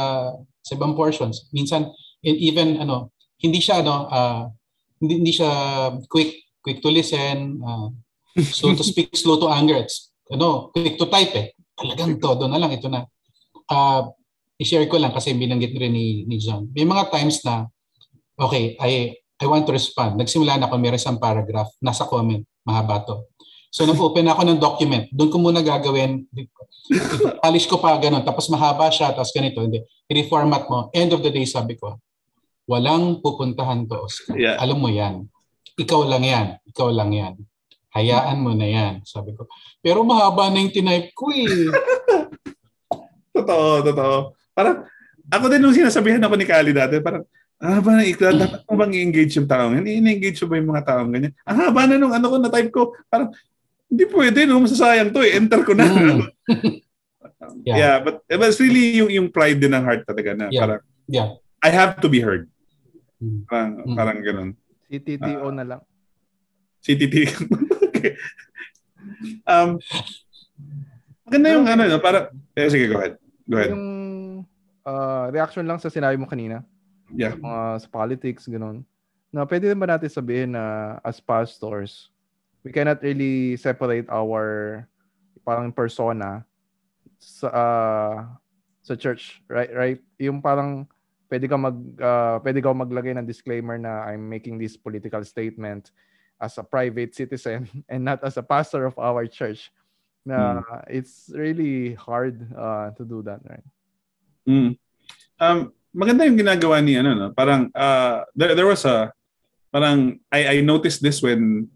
[0.62, 1.90] sa ibang portions, minsan,
[2.22, 3.10] even, ano,
[3.42, 4.46] hindi siya, ano, uh,
[5.02, 5.50] hindi, hindi siya
[6.06, 7.92] quick, quick to listen, uh,
[8.34, 9.78] Slow to speak, slow to anger.
[9.78, 11.54] It's, ano, quick to type eh.
[11.78, 13.06] Talagang todo na lang, ito na.
[13.70, 14.10] Uh,
[14.58, 16.66] i-share ko lang kasi binanggit rin ni, ni John.
[16.74, 17.70] May mga times na,
[18.34, 20.18] okay, I, I want to respond.
[20.18, 23.30] Nagsimula na ako, meron isang paragraph, nasa comment, mahaba to.
[23.70, 25.10] So nag-open ako ng document.
[25.14, 26.26] Doon ko muna gagawin,
[27.38, 29.62] polish ko pa ganun, tapos mahaba siya, tapos ganito.
[29.62, 29.82] Hindi.
[30.10, 30.90] I-reformat mo.
[30.90, 32.02] End of the day, sabi ko,
[32.66, 34.34] walang pupuntahan to, Oscar.
[34.34, 34.58] Yeah.
[34.58, 35.30] Alam mo yan.
[35.74, 36.46] Ikaw lang yan.
[36.70, 37.34] Ikaw lang yan.
[37.94, 39.46] Hayaan mo na yan, sabi ko.
[39.78, 41.46] Pero mahaba na yung tinype ko eh.
[43.38, 44.16] totoo, totoo.
[44.50, 44.82] Parang,
[45.30, 47.22] ako din nung sinasabihan ako ni Kali dati, parang,
[47.62, 49.86] ah, ba na ikla, dapat mo bang i-engage yung taong yan?
[49.86, 51.32] I-engage mo ba yung mga taong ganyan?
[51.46, 53.30] Ang haba na nung ano ko na type ko, parang,
[53.86, 54.58] hindi pwede, no?
[54.58, 55.38] Masasayang to eh.
[55.38, 55.86] Enter ko na.
[55.86, 56.26] Mm.
[57.68, 57.76] yeah.
[57.78, 57.96] Yeah.
[58.02, 60.62] but, but it's really yung, yung pride din ng heart talaga na Yeah.
[60.66, 61.28] parang, Yeah.
[61.62, 62.50] I have to be heard.
[63.22, 63.46] Mm.
[63.46, 63.94] Parang, Mm.
[63.94, 64.50] parang ganun.
[64.94, 65.54] CTTO Ah.
[65.54, 65.80] na lang.
[66.80, 67.14] CTT.
[67.90, 68.14] okay.
[69.44, 69.76] Um,
[71.28, 72.00] maganda yung ano, no?
[72.00, 73.20] Parang, eh, sige, go ahead.
[73.44, 73.72] Go ahead.
[73.76, 73.86] Yung
[74.80, 76.64] uh, reaction lang sa sinabi mo kanina,
[77.12, 77.36] Yeah.
[77.36, 78.80] sa mga sa politics, ganun.
[79.28, 82.08] Na pwede din ba natin sabihin na as pastors,
[82.64, 84.80] we cannot really separate our
[85.44, 86.48] parang persona
[87.20, 88.14] sa uh,
[88.80, 89.68] sa church, right?
[89.68, 90.00] Right?
[90.16, 90.88] Yung parang
[91.34, 95.90] pwede ka mag uh, pwede ka maglagay ng disclaimer na I'm making this political statement
[96.38, 99.74] as a private citizen and not as a pastor of our church.
[100.22, 103.66] Na it's really hard uh, to do that, right?
[104.46, 104.78] Mm.
[105.42, 107.26] Um, maganda yung ginagawa ni ano no.
[107.34, 109.10] Parang uh, there, there was a
[109.74, 111.66] parang I I noticed this when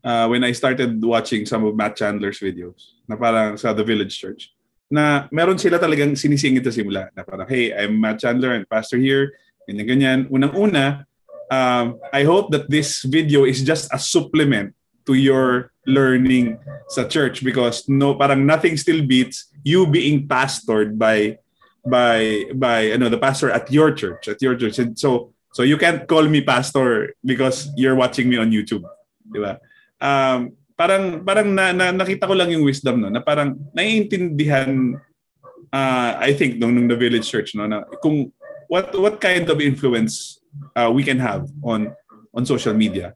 [0.00, 4.16] uh, when I started watching some of Matt Chandler's videos na parang sa The Village
[4.16, 4.50] Church
[4.92, 9.00] na meron sila talagang sinisingit sa simula na parang hey I'm Matt Chandler and pastor
[9.00, 9.32] here
[9.64, 10.18] ganyan ganyan.
[10.28, 11.08] Unang-una
[11.48, 14.76] um, I hope that this video is just a supplement
[15.08, 16.60] to your learning
[16.92, 21.40] sa church because no parang nothing still beats you being pastored by
[21.82, 24.78] by by ano the pastor at your church at your church.
[24.78, 28.86] And so so you can't call me pastor because you're watching me on YouTube
[29.26, 29.58] di ba?
[29.98, 34.98] Um parang parang na, na, nakita ko lang yung wisdom no na parang naiintindihan
[35.70, 38.34] uh, I think nung nung the village church no na kung
[38.66, 40.42] what what kind of influence
[40.74, 41.94] uh, we can have on
[42.34, 43.14] on social media.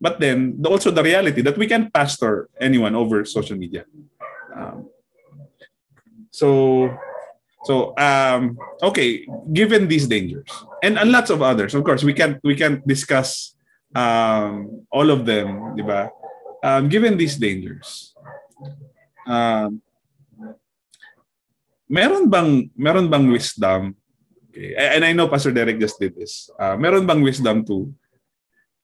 [0.00, 3.84] But then the, also the reality that we can pastor anyone over social media.
[4.56, 4.88] Um,
[6.32, 6.88] so
[7.68, 10.48] so um okay given these dangers
[10.82, 13.54] and, and lots of others of course we can't we can't discuss
[13.94, 16.08] um all of them di ba
[16.62, 18.14] um given these dangers
[19.26, 19.82] um
[21.92, 23.92] meron bang meron bang wisdom?
[24.48, 26.48] Okay and I know Pastor Derek just did this.
[26.56, 27.92] Uh, meron bang wisdom to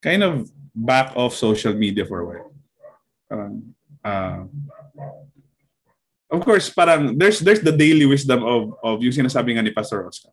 [0.04, 2.48] kind of back off social media for a while?
[3.28, 4.44] Um, uh,
[6.32, 10.04] of course parang there's there's the daily wisdom of of yung sinasabi nga ni Pastor
[10.04, 10.32] Oscar.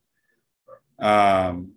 [0.99, 1.75] Um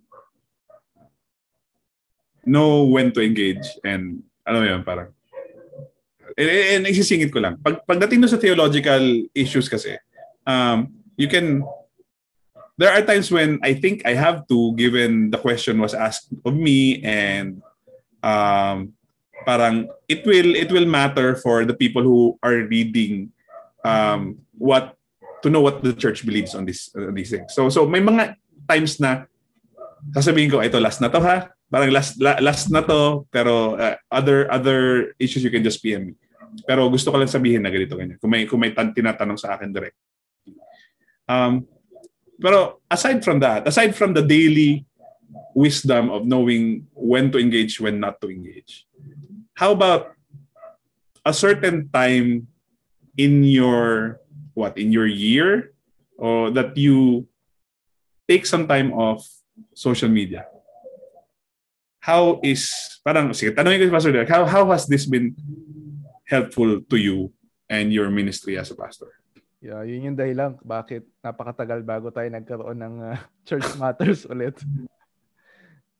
[2.47, 5.11] know when to engage and ano yun parang
[6.39, 9.03] and, and isisingit ko lang pag pagdating sa theological
[9.35, 9.99] issues kasi
[10.47, 10.87] um
[11.19, 11.59] you can
[12.79, 16.55] there are times when I think I have to given the question was asked of
[16.55, 17.59] me and
[18.23, 18.95] um
[19.43, 23.35] parang it will it will matter for the people who are reading
[23.83, 24.95] um what
[25.43, 27.51] to know what the church believes on this on these things.
[27.51, 29.27] So so may mga times na
[30.15, 31.51] sasabihin ko ito last na to ha.
[31.69, 36.11] Parang last la, last na to pero uh, other other issues you can just PM
[36.11, 36.13] me.
[36.65, 38.17] Pero gusto ko lang sabihin na ganito ganyan.
[38.17, 39.97] Kung may kung may tan- tinatanong sa akin direct.
[41.29, 41.65] Um
[42.39, 44.87] pero aside from that, aside from the daily
[45.53, 48.87] wisdom of knowing when to engage, when not to engage.
[49.59, 50.15] How about
[51.27, 52.47] a certain time
[53.19, 54.17] in your
[54.55, 55.75] what in your year
[56.15, 57.27] or that you
[58.27, 59.27] take some time off
[59.75, 60.47] social media?
[61.99, 62.71] How is
[63.03, 65.35] parang sige tanongin ko si Pastor Derek, how how has this been
[66.29, 67.33] helpful to you
[67.67, 69.09] and your ministry as a pastor?
[69.59, 73.19] Yeah, yun yung dahilan bakit napakatagal bago tayo nagkaroon ng uh,
[73.49, 74.55] church matters ulit.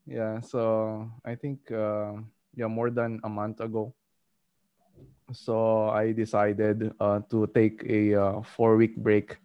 [0.08, 2.16] yeah, so I think uh,
[2.56, 3.92] yeah, more than a month ago.
[5.36, 9.38] So I decided uh, to take a uh, four-week break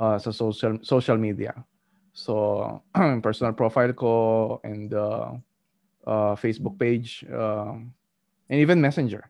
[0.00, 1.54] uh, sa social social media.
[2.12, 2.82] So
[3.22, 5.38] personal profile ko and uh,
[6.02, 7.78] uh, Facebook page uh,
[8.50, 9.29] and even Messenger.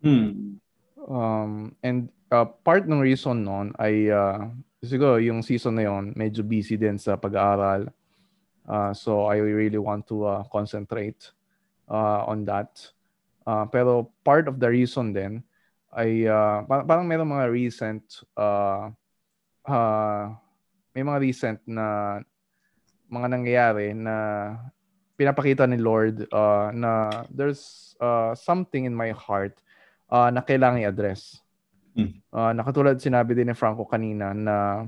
[0.00, 0.56] Hmm.
[1.00, 4.48] Um, and uh, part ng reason noon ay uh,
[4.80, 7.88] siguro yung season na yon medyo busy din sa pag-aaral.
[8.64, 11.20] Uh, so I really want to uh, concentrate
[11.90, 12.70] uh, on that.
[13.44, 15.42] Uh, pero part of the reason din
[15.90, 18.04] ay uh, parang, parang mayroong mga recent
[18.38, 18.94] uh,
[19.66, 20.30] uh,
[20.94, 22.18] may mga recent na
[23.10, 24.16] mga nangyayari na
[25.18, 29.58] pinapakita ni Lord uh, na there's uh, something in my heart
[30.10, 31.38] uh, na kailangan i-address.
[31.94, 32.18] Mm.
[32.30, 34.86] Uh, nakatulad sinabi din ni Franco kanina na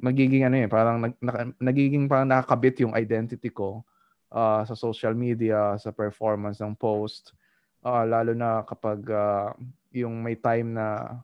[0.00, 3.84] magiging ano eh, parang nag, na, nagiging parang nakakabit yung identity ko
[4.32, 7.36] uh, sa social media, sa performance ng post,
[7.84, 9.52] uh, lalo na kapag uh,
[9.92, 11.20] yung may time na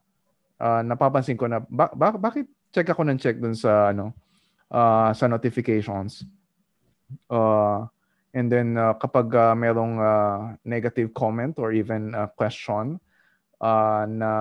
[0.60, 4.12] uh, napapansin ko na ba, ba, bakit check ako ng check dun sa ano
[4.68, 6.28] uh, sa notifications.
[7.30, 7.86] Uh,
[8.34, 12.98] and then uh, kapag uh, merong uh, negative comment or even uh, question
[13.60, 14.32] uh, na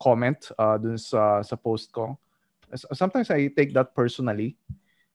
[0.00, 2.16] comment uh, dun sa sa post ko,
[2.92, 4.56] sometimes I take that personally.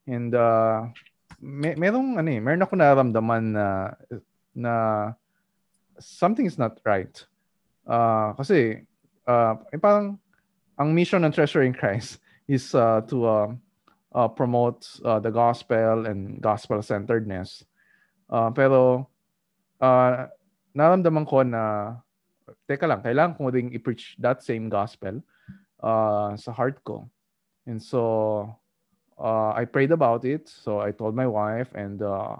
[0.05, 0.93] And uh,
[1.41, 3.67] may, merong ano eh, meron ako nararamdaman na
[4.55, 4.73] na
[5.99, 7.13] something is not right.
[7.85, 8.85] Uh, kasi
[9.27, 10.17] uh, eh, parang
[10.75, 13.49] ang mission ng Treasure in Christ is uh, to uh,
[14.13, 17.65] uh, promote uh, the gospel and gospel-centeredness.
[18.29, 19.09] Uh, pero
[19.81, 20.29] uh,
[20.73, 21.95] naramdaman ko na
[22.67, 25.21] teka lang, kailangan ko ring i-preach that same gospel
[25.81, 27.09] uh, sa heart ko.
[27.65, 28.49] And so
[29.17, 30.49] uh, I prayed about it.
[30.49, 32.37] So I told my wife and uh,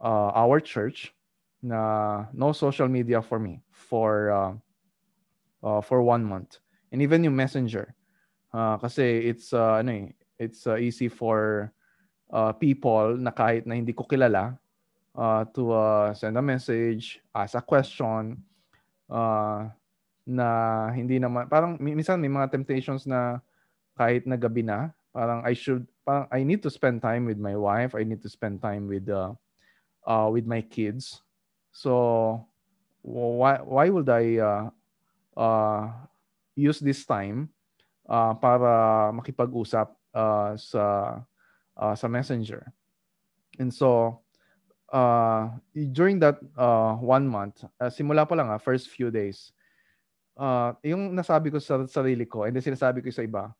[0.00, 1.14] uh, our church
[1.62, 4.52] na no social media for me for uh,
[5.62, 6.58] uh, for one month.
[6.90, 7.94] And even yung messenger.
[8.52, 11.72] Uh, kasi it's uh, ano eh, it's uh, easy for
[12.28, 14.60] uh, people na kahit na hindi ko kilala
[15.16, 18.36] uh, to uh, send a message, ask a question,
[19.12, 19.68] uh,
[20.24, 20.48] na
[20.96, 23.44] hindi naman, parang minsan may mga temptations na
[23.92, 27.52] kahit na gabi na, parang I should, parang I need to spend time with my
[27.52, 29.36] wife, I need to spend time with, uh,
[30.08, 31.20] uh, with my kids.
[31.76, 32.40] So,
[33.04, 34.64] why, why would I uh,
[35.36, 35.92] uh,
[36.56, 37.52] use this time
[38.08, 40.84] uh, para makipag-usap uh, sa
[41.76, 42.72] uh, sa Messenger.
[43.58, 44.21] And so
[44.92, 49.50] uh, during that uh, one month, uh, simula pa lang ah, first few days,
[50.36, 53.50] uh, yung nasabi ko sa sarili ko and then sinasabi ko sa iba,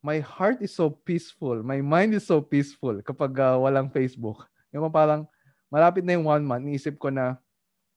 [0.00, 4.46] my heart is so peaceful, my mind is so peaceful kapag uh, walang Facebook.
[4.70, 5.26] Yung parang
[5.68, 7.36] malapit na yung one month, niisip ko na,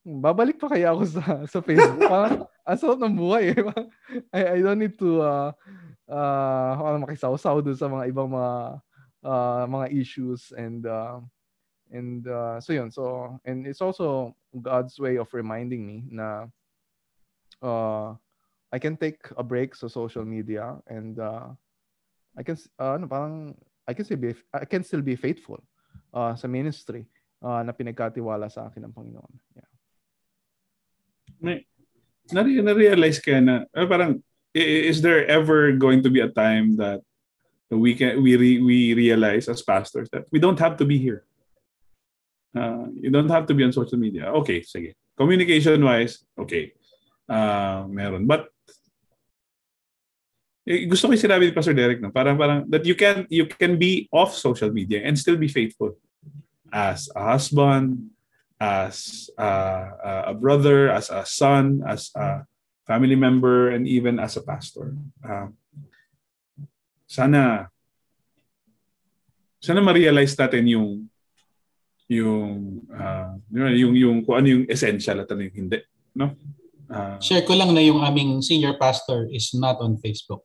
[0.01, 2.01] hmm, babalik pa kaya ako sa sa Facebook.
[2.09, 3.61] parang, ang sarap ng buhay eh.
[4.33, 5.49] I, I don't need to uh,
[6.09, 8.53] uh, makisawsaw doon sa mga ibang mga
[9.25, 11.21] uh, mga issues and uh,
[11.91, 16.47] and uh, so yun so and it's also God's way of reminding me na
[17.61, 18.15] uh,
[18.71, 21.51] I can take a break so social media and uh,
[22.37, 23.55] I can uh, ano parang
[23.87, 25.59] I can still be I can still be faithful
[26.15, 27.05] uh, sa ministry
[27.43, 29.33] uh, na pinagkatiwala sa akin ng Panginoon.
[29.55, 29.69] Yeah.
[31.41, 31.65] May,
[32.31, 34.23] na-realize ka na, uh, parang
[34.53, 37.01] is there ever going to be a time that
[37.71, 41.23] we can we re, we realize as pastors that we don't have to be here.
[42.51, 44.31] Uh, you don't have to be on social media.
[44.43, 44.95] Okay, sige.
[45.15, 46.75] Communication wise, okay.
[47.29, 48.27] Uh, meron.
[48.27, 48.51] But
[50.67, 53.49] eh, gusto ko yung sinabi ni Pastor Derek no, parang parang that you can you
[53.49, 55.97] can be off social media and still be faithful
[56.71, 58.11] as a husband,
[58.59, 62.47] as a, a brother, as a son, as a
[62.87, 64.95] family member, and even as a pastor.
[65.19, 65.51] Uh,
[67.07, 67.67] sana
[69.59, 71.10] sana ma-realize natin yung
[72.11, 75.79] yung uh, yung yung kung ano yung essential at ano yung hindi,
[76.11, 76.35] no?
[76.91, 80.43] Uh, Share ko lang na yung aming senior pastor is not on Facebook.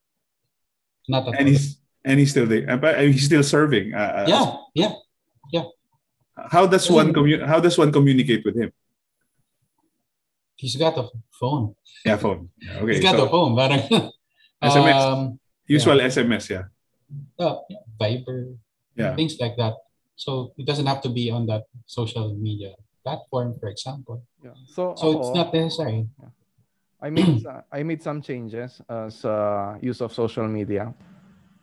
[1.10, 1.50] Not at and all.
[1.50, 2.70] he's and he's still there.
[3.10, 3.90] He's still serving.
[3.90, 4.46] Uh, yeah,
[4.78, 4.92] yeah,
[5.50, 5.66] yeah.
[6.38, 8.70] How does one commu- How does one communicate with him?
[10.54, 11.74] He's got a phone.
[12.06, 12.48] Yeah, phone.
[12.62, 12.94] Okay.
[12.94, 13.52] He's got so, a phone.
[13.58, 13.82] Parang,
[14.62, 15.02] SMS.
[15.02, 15.20] Um,
[15.66, 16.06] Usual yeah.
[16.06, 16.64] SMS, yeah.
[17.36, 17.58] Uh,
[18.00, 18.56] Viber.
[18.94, 19.14] Yeah.
[19.18, 19.74] Things like that.
[20.16, 22.72] So it doesn't have to be on that social media
[23.04, 24.24] platform, for example.
[24.42, 24.56] Yeah.
[24.66, 26.08] So, so ako, it's not necessary.
[26.20, 26.32] Yeah.
[27.00, 30.94] I made I made some changes uh, use of social media.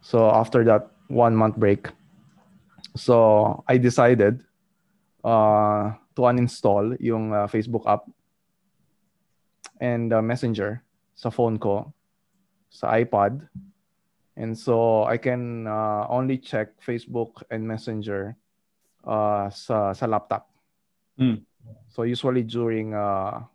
[0.01, 1.89] So after that one month break,
[2.95, 4.45] so I decided
[5.25, 8.05] uh, to uninstall yung uh, Facebook app
[9.81, 10.85] and uh, Messenger
[11.15, 11.91] sa phone ko,
[12.69, 13.41] sa iPad.
[14.37, 18.37] And so I can uh, only check Facebook and Messenger
[19.03, 20.49] uh, sa sa laptop.
[21.19, 21.43] Mm.
[21.91, 23.45] So usually during uh,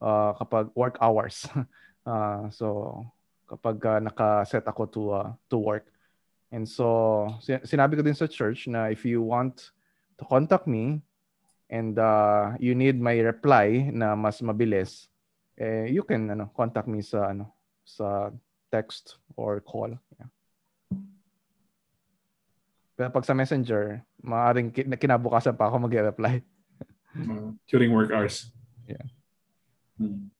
[0.00, 1.46] uh, kapag work hours.
[2.08, 2.98] uh, so
[3.46, 5.86] kapag uh, naka-set ako to uh, to work.
[6.50, 9.74] And so sinabi ko din sa church na if you want
[10.18, 11.02] to contact me,
[11.70, 15.10] and uh, you need my reply na mas mabilis,
[15.58, 17.50] eh, you can ano, contact me sa ano
[17.82, 18.30] sa
[18.70, 19.90] text or call.
[20.18, 20.30] Yeah.
[22.96, 26.40] Pero pag sa messenger, maaaring kinabukasan pa ako mag-reply.
[27.12, 28.48] Uh, during work hours.
[28.88, 29.04] Yeah.
[30.00, 30.32] Hmm.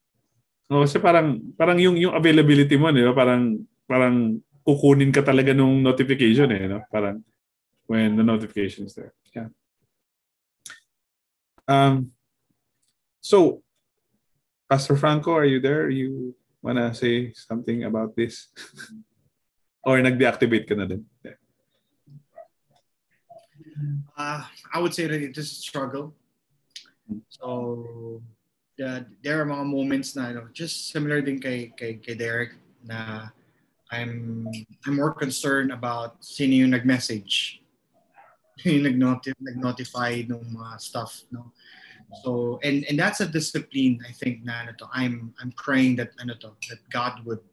[0.67, 3.13] Oh, kasi parang parang yung yung availability mo, di ba?
[3.15, 6.83] Parang parang kukunin ka talaga nung notification eh, no?
[6.91, 7.23] Parang
[7.87, 9.15] when the notification is there.
[9.31, 9.49] Yeah.
[11.69, 12.11] Um
[13.23, 13.63] so
[14.67, 15.87] Pastor Franco, are you there?
[15.87, 18.51] You wanna say something about this?
[19.87, 21.07] Or nag-deactivate ka na din?
[21.23, 21.39] Yeah.
[24.17, 24.43] Uh,
[24.73, 26.13] I would say that it is a struggle.
[27.29, 28.21] So,
[28.77, 32.53] the, there are mga moments na, you know, just similar din kay, kay, kay Derek
[32.83, 33.29] na
[33.91, 34.47] I'm
[34.85, 37.63] I'm more concerned about sino yung nag-message.
[38.65, 41.53] yung nag-notify, nag-notify ng mga stuff, no?
[42.23, 46.15] So, and and that's a discipline I think na ano to, I'm I'm praying that
[46.19, 47.43] ano to, that God would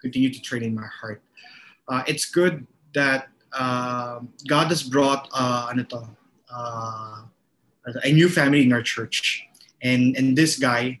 [0.00, 1.24] continue to train in my heart.
[1.88, 6.00] Uh, it's good that uh, God has brought uh, ano to,
[6.52, 7.22] uh,
[8.04, 9.44] a new family in our church.
[9.82, 11.00] And, and this guy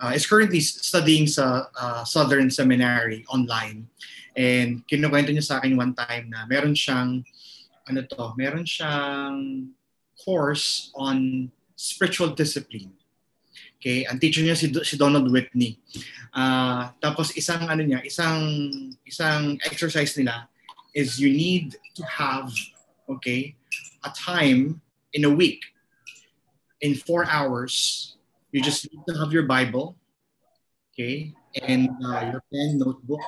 [0.00, 3.88] uh, is currently studying sa uh, Southern Seminary online.
[4.36, 7.24] And kinukwento niya sa akin one time na meron siyang,
[7.88, 9.72] ano to, meron siyang
[10.14, 12.92] course on spiritual discipline.
[13.78, 15.78] Okay, ang teacher niya si, si Donald Whitney.
[16.34, 18.42] Uh, tapos isang ano niya, isang
[19.06, 20.50] isang exercise nila
[20.94, 22.52] is you need to have
[23.08, 23.56] okay,
[24.04, 24.80] a time
[25.12, 25.64] in a week
[26.80, 28.16] in four hours,
[28.52, 29.96] you just need to have your Bible,
[30.92, 33.24] okay, and uh, your pen, notebook,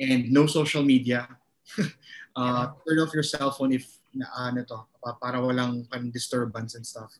[0.00, 1.28] and no social media.
[2.36, 3.88] uh, turn off your cell phone if
[4.20, 4.84] uh, ano to,
[5.20, 7.12] para walang pan disturbance and stuff.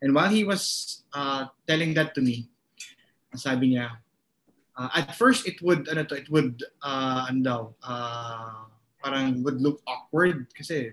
[0.00, 2.48] And while he was uh, telling that to me,
[3.34, 3.98] sabi niya,
[4.76, 8.68] uh, at first it would ano to, it would uh, ano uh,
[9.02, 10.92] parang would look awkward kasi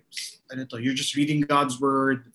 [0.52, 2.32] ano to, you're just reading God's word,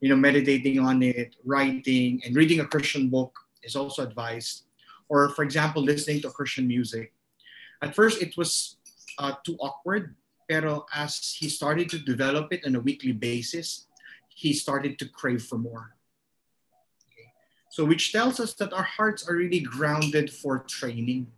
[0.00, 4.64] you know, meditating on it, writing, and reading a Christian book is also advised.
[5.08, 7.12] Or, for example, listening to Christian music.
[7.82, 8.76] At first, it was
[9.18, 10.14] uh, too awkward,
[10.48, 13.86] pero as he started to develop it on a weekly basis,
[14.28, 15.96] he started to crave for more.
[17.10, 17.28] Okay.
[17.70, 21.28] So, which tells us that our hearts are really grounded for training.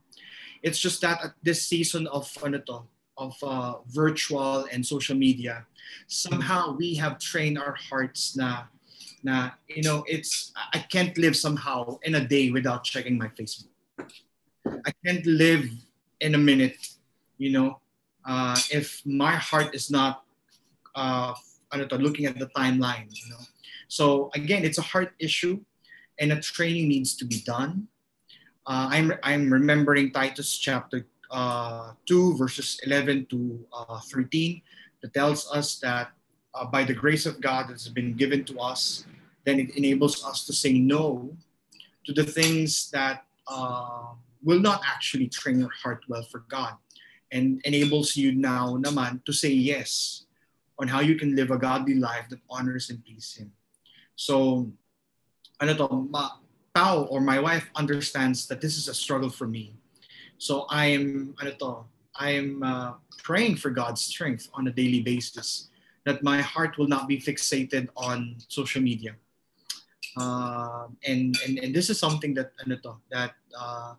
[0.63, 5.67] It's just that at this season of ano to, of uh, virtual and social media,
[6.07, 8.65] somehow we have trained our hearts na,
[9.23, 13.69] na, you know, it's, I can't live somehow in a day without checking my Facebook.
[14.67, 15.69] I can't live
[16.21, 16.79] in a minute,
[17.39, 17.81] you know,
[18.25, 20.25] uh, if my heart is not
[20.95, 21.35] uh,
[21.99, 23.41] looking at the timeline, you know.
[23.89, 25.61] So again, it's a heart issue
[26.19, 27.89] and a training needs to be done.
[28.67, 34.63] Uh, I'm, I'm remembering Titus chapter uh, 2, verses 11 to uh, 13,
[35.03, 36.13] that tells us that
[36.55, 39.07] uh, by the grace of God that has been given to us,
[39.45, 41.35] then it enables us to say no
[42.05, 44.13] to the things that uh,
[44.45, 46.75] will not actually train your heart well for God
[47.33, 50.27] and enables you now naman to say yes
[50.79, 53.53] on how you can live a godly life that honors and pleases Him.
[54.15, 54.71] So,
[55.61, 56.43] ano to, ma,
[56.75, 59.77] Pao or my wife understands that this is a struggle for me
[60.43, 61.71] so I'm ano to,
[62.19, 65.71] I'm uh, praying for God's strength on a daily basis
[66.03, 69.15] that my heart will not be fixated on social media.
[70.19, 73.95] Uh, and, and and this is something that ano to, that uh,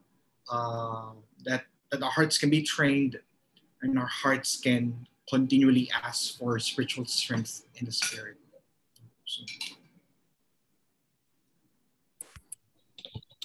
[0.52, 1.16] uh,
[1.48, 1.64] that
[1.96, 3.16] that our hearts can be trained
[3.82, 4.92] and our hearts can
[5.32, 8.36] continually ask for spiritual strength in the spirit.
[9.24, 9.48] So.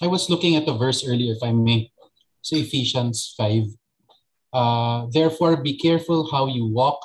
[0.03, 1.95] I was looking at the verse earlier, if I may.
[2.43, 3.65] So Ephesians 5.
[4.53, 6.99] Uh, Therefore, be careful how you walk,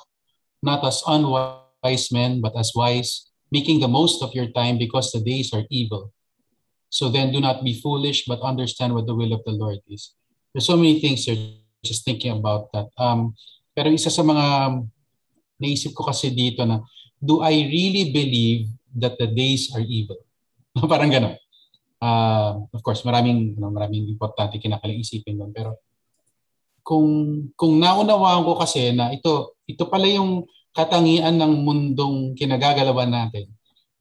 [0.62, 5.22] not as unwise men, but as wise, making the most of your time because the
[5.22, 6.14] days are evil.
[6.90, 10.14] So then do not be foolish, but understand what the will of the Lord is.
[10.54, 12.88] There's so many things you're just thinking about that.
[12.98, 13.34] Um,
[13.76, 14.86] pero isa sa mga
[15.60, 16.80] naisip ko kasi dito na,
[17.18, 20.22] do I really believe that the days are evil?
[20.92, 21.43] Parang gano'n
[22.04, 25.52] uh, of course, maraming, ano, maraming importante kinakaling isipin doon.
[25.56, 25.80] Pero
[26.84, 27.08] kung,
[27.56, 30.44] kung naunawaan ko kasi na ito, ito pala yung
[30.76, 33.48] katangian ng mundong kinagagalawan natin,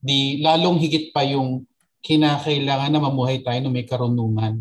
[0.03, 1.63] di lalong higit pa yung
[2.03, 4.59] kinakailangan na mamuhay tayo na may karunungan.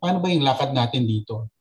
[0.00, 1.52] Paano ba yung lakad natin dito?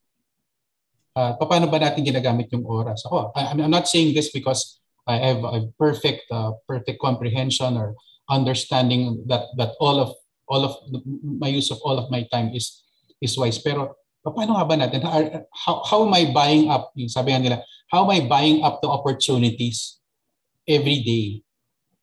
[1.15, 3.03] Uh, paano ba natin ginagamit yung oras?
[3.03, 7.95] Ako, I'm not saying this because I have a perfect uh, perfect comprehension or
[8.27, 10.11] understanding that that all of
[10.49, 10.73] all of
[11.21, 12.85] my use of all of my time is
[13.21, 13.57] is wise.
[13.61, 15.05] Pero paano nga ba natin?
[15.53, 16.89] How, how am I buying up?
[16.97, 17.57] Yung sabi nga nila,
[17.93, 20.01] how am I buying up the opportunities
[20.65, 21.45] every day?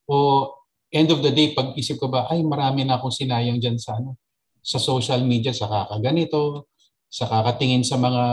[0.07, 0.55] O
[0.93, 3.97] end of the day, pag isip ko ba, ay marami na akong sinayang dyan sa,
[3.97, 4.20] ano,
[4.61, 6.68] sa social media, sa kakaganito,
[7.09, 8.24] sa kakatingin sa mga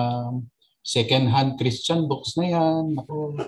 [0.83, 2.99] second-hand Christian books na yan.
[2.99, 3.39] Ako.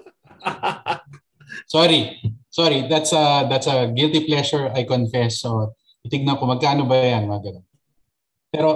[1.75, 2.17] Sorry.
[2.51, 5.39] Sorry, that's a that's a guilty pleasure I confess.
[5.39, 5.75] So,
[6.11, 7.65] itignan ko magkano ba 'yan, mga ganun.
[8.51, 8.69] Pero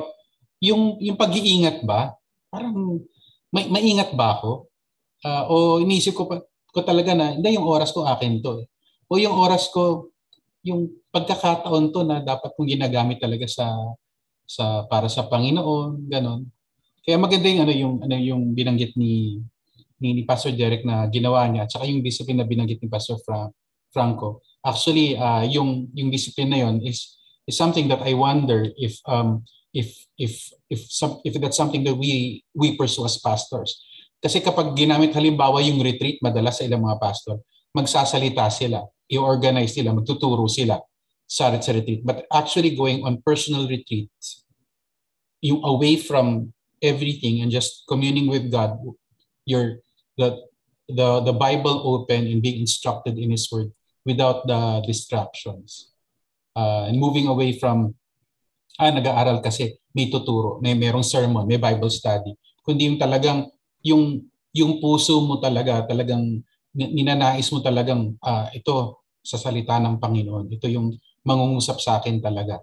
[0.63, 2.15] yung yung pag-iingat ba,
[2.47, 3.03] parang
[3.51, 4.71] may maingat ba ako?
[5.19, 6.39] Uh, o iniisip ko pa
[6.71, 8.63] ko talaga na hindi yung oras ko akin to.
[8.63, 8.67] Eh.
[9.11, 10.11] O yung oras ko
[10.63, 13.67] yung pagkakataon to na dapat kong ginagamit talaga sa
[14.43, 16.47] sa para sa Panginoon, ganon.
[17.05, 19.39] Kaya maganda yung ano yung ano yung binanggit ni
[20.01, 23.15] ni, ni Pastor Derek na ginawa niya at saka yung discipline na binanggit ni Pastor
[23.23, 23.47] Fra,
[23.95, 24.43] Franco.
[24.59, 27.15] Actually, uh, yung yung discipline na yon is
[27.45, 31.95] is something that I wonder if um if if if some if that's something that
[31.95, 33.81] we we pursue as pastors.
[34.21, 37.37] Kasi kapag ginamit halimbawa yung retreat madalas sa ilang mga pastor,
[37.75, 38.81] magsasalita sila,
[39.11, 40.79] i-organize sila, magtuturo sila
[41.27, 42.01] sa, retreat.
[42.01, 44.45] But actually going on personal retreats,
[45.41, 48.79] yung away from everything and just communing with God,
[49.45, 49.83] you're
[50.17, 50.41] the
[50.87, 53.73] the the Bible open and being instructed in His Word
[54.05, 55.91] without the distractions.
[56.55, 57.91] Uh, and moving away from,
[58.79, 62.31] ah, nag-aaral kasi, may tuturo, may merong sermon, may Bible study.
[62.63, 63.51] Kundi yung talagang,
[63.83, 64.23] yung,
[64.55, 66.39] yung puso mo talaga, talagang
[66.71, 70.53] ninanais mo talagang, ah, ito, sa salita ng Panginoon.
[70.53, 70.95] Ito yung
[71.25, 72.61] mangungusap sa akin talaga.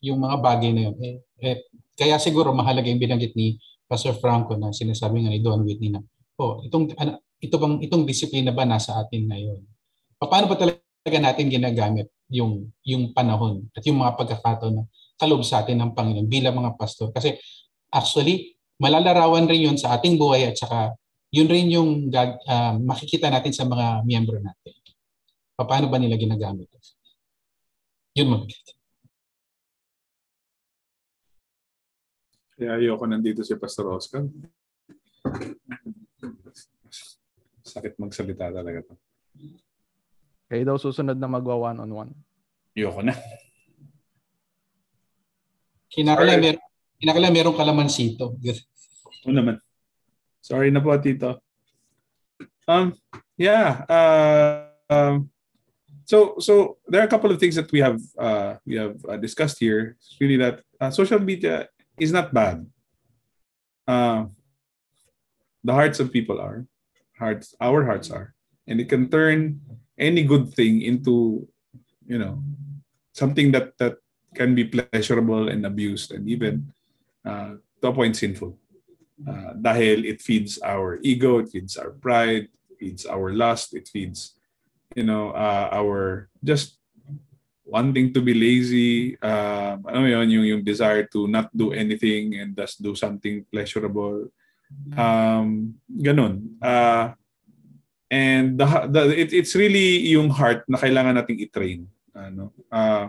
[0.00, 0.96] Yung mga bagay na yun.
[1.02, 1.58] Eh, eh,
[1.98, 6.00] kaya siguro mahalaga yung binanggit ni Pastor Franco na sinasabi nga ni Don Whitney na,
[6.38, 9.60] oh, itong, ano, ito bang, itong disiplina ba nasa atin ngayon?
[10.22, 14.84] paano ba talaga natin ginagamit yung yung panahon at yung mga pagkakataon na
[15.20, 17.12] kalob sa atin ng Panginoon bilang mga pastor.
[17.12, 17.36] Kasi
[17.92, 20.96] actually, malalarawan rin yun sa ating buhay at saka
[21.32, 24.74] yun rin yung uh, makikita natin sa mga miyembro natin.
[25.56, 26.66] Paano ba nila ginagamit?
[28.18, 28.38] Yun mo.
[32.58, 34.26] Kaya ayoko nandito si Pastor Oscar.
[37.62, 39.01] Sakit magsalita talaga to.
[40.52, 42.12] Kayo daw susunod na magwa one-on-one.
[42.76, 43.16] Ayoko na.
[45.88, 46.60] Kinakala, mer
[47.00, 48.36] kinakala merong kalamansito.
[48.36, 49.56] Oo naman.
[50.44, 51.40] Sorry na po, Tito.
[52.68, 52.92] Um,
[53.40, 53.88] yeah.
[53.88, 55.32] Uh, um,
[56.04, 59.16] so, so there are a couple of things that we have uh, we have uh,
[59.16, 59.96] discussed here.
[59.96, 62.68] It's really that uh, social media is not bad.
[63.88, 64.28] Uh,
[65.64, 66.68] the hearts of people are
[67.16, 67.56] hearts.
[67.56, 68.36] Our hearts are,
[68.66, 69.60] and it can turn
[69.98, 71.46] any good thing into
[72.06, 72.42] you know
[73.12, 73.98] something that that
[74.34, 76.72] can be pleasurable and abused and even
[77.24, 78.56] uh, to a point sinful.
[79.22, 83.86] Uh, dahil it feeds our ego it feeds our pride it feeds our lust it
[83.86, 84.34] feeds
[84.98, 86.82] you know uh, our just
[87.62, 92.58] wanting to be lazy uh, ano yun yung yung desire to not do anything and
[92.58, 94.26] just do something pleasurable.
[94.96, 96.56] Um ganun.
[96.58, 97.14] Uh,
[98.12, 101.88] And the, the it, it's really yung heart na kailangan nating i-train.
[102.12, 102.52] Ano?
[102.68, 103.08] Uh,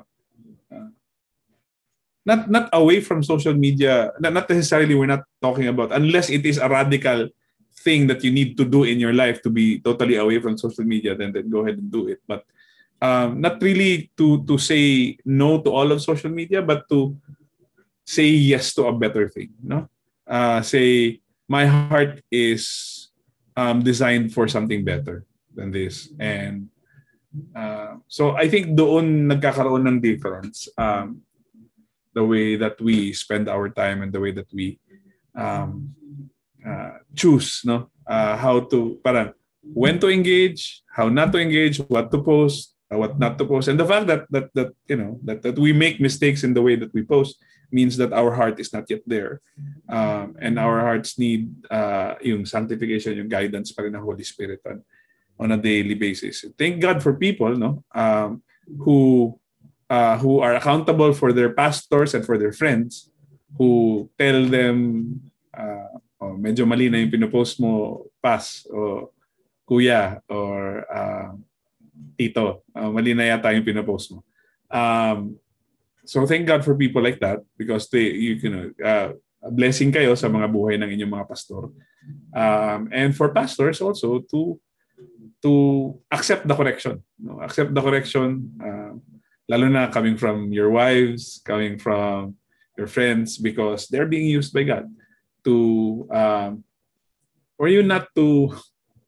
[2.23, 4.15] not not away from social media.
[4.23, 7.27] Not, not necessarily we're not talking about unless it is a radical
[7.83, 10.87] thing that you need to do in your life to be totally away from social
[10.87, 12.23] media then then go ahead and do it.
[12.23, 12.47] But
[13.03, 17.11] um, not really to to say no to all of social media but to
[18.07, 19.91] say yes to a better thing, no?
[20.23, 21.19] Uh, say
[21.51, 23.02] my heart is
[23.55, 26.09] um, designed for something better than this.
[26.19, 26.69] And
[27.55, 31.21] uh, so I think doon nagkakaroon ng difference um,
[32.13, 34.77] the way that we spend our time and the way that we
[35.33, 35.93] um,
[36.61, 39.33] uh, choose no uh, how to para
[39.65, 43.67] when to engage how not to engage what to post uh, what not to post
[43.67, 46.61] and the fact that that that you know that, that we make mistakes in the
[46.61, 47.41] way that we post
[47.73, 49.41] means that our heart is not yet there.
[49.89, 54.61] Um, and our hearts need uh, yung sanctification, yung guidance pa rin ng Holy Spirit
[54.69, 54.85] on,
[55.41, 56.45] on a daily basis.
[56.53, 58.45] Thank God for people no um,
[58.85, 59.33] who
[59.89, 63.09] uh, who are accountable for their pastors and for their friends
[63.57, 65.17] who tell them
[65.53, 69.11] uh, oh, medyo mali na yung pinopost mo, pass, o
[69.67, 71.33] kuya, or uh,
[72.17, 74.25] tito, uh, mali na yata yung pinopost mo.
[74.73, 75.37] Um,
[76.03, 79.15] So thank God for people like that because they you, you know uh,
[79.55, 81.71] blessing kayo sa mga buhay ng inyong mga pastor.
[82.35, 84.59] Um, and for pastors also to
[85.39, 85.51] to
[86.11, 86.99] accept the correction.
[87.19, 87.39] No?
[87.39, 88.99] Accept the correction, uh,
[89.47, 92.35] lalo na coming from your wives, coming from
[92.75, 94.87] your friends, because they're being used by God
[95.43, 96.63] to, um,
[97.59, 98.55] for you not to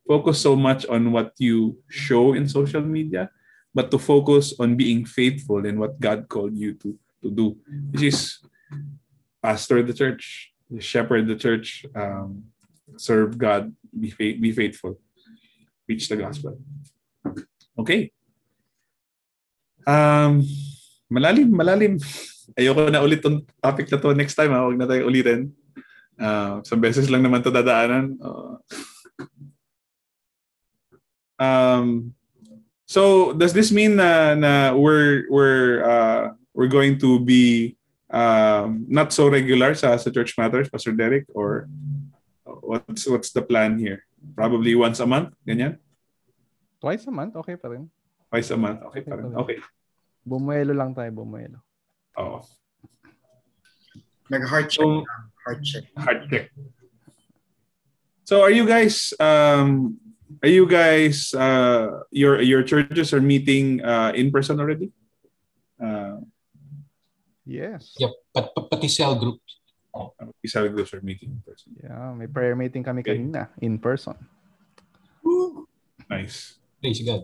[0.07, 3.29] focus so much on what you show in social media,
[3.73, 7.57] but to focus on being faithful in what God called you to, to do,
[7.91, 8.39] which is
[9.41, 12.45] pastor the church, shepherd the church, um,
[12.97, 14.97] serve God, be, fa- be faithful,
[15.85, 16.57] preach the gospel.
[17.77, 18.11] Okay.
[19.85, 20.41] Um,
[21.11, 21.99] malalim, malalim.
[22.55, 24.53] Ayoko na ulit tong topic na to next time.
[24.55, 24.63] Ha?
[24.63, 25.51] Huwag na tayo ulitin.
[26.15, 28.15] Uh, isang beses lang naman to dadaanan.
[28.23, 28.55] Uh,
[31.39, 32.13] um,
[32.85, 37.77] so does this mean na, na we're we're uh, we're going to be
[38.09, 41.67] um, not so regular sa sa Church Matters, Pastor Derek, or
[42.45, 44.05] what's what's the plan here?
[44.35, 45.77] Probably once a month, ganyan?
[46.81, 47.89] Twice a month, okay pa rin.
[48.29, 49.33] Twice a month, okay pa rin.
[49.33, 49.57] Okay.
[50.25, 51.61] Bumuelo lang tayo, bumuelo.
[52.17, 52.41] Oo.
[54.25, 54.81] Nag-heart check.
[54.81, 55.05] So,
[55.45, 55.85] heart check.
[55.93, 56.49] heart check.
[58.25, 60.01] So are you guys um
[60.43, 64.89] are you guys uh your your churches are meeting uh in person already?
[65.81, 66.21] Uh
[67.45, 67.93] Yes.
[68.01, 68.09] Yep.
[68.33, 69.37] Pat, pat, pati cell group.
[70.41, 71.71] isa groups are meeting in person.
[71.77, 73.15] Yeah, may prayer meeting kami Okay.
[73.21, 74.17] kanina in person.
[76.09, 76.57] Nice.
[76.81, 77.23] Praise God.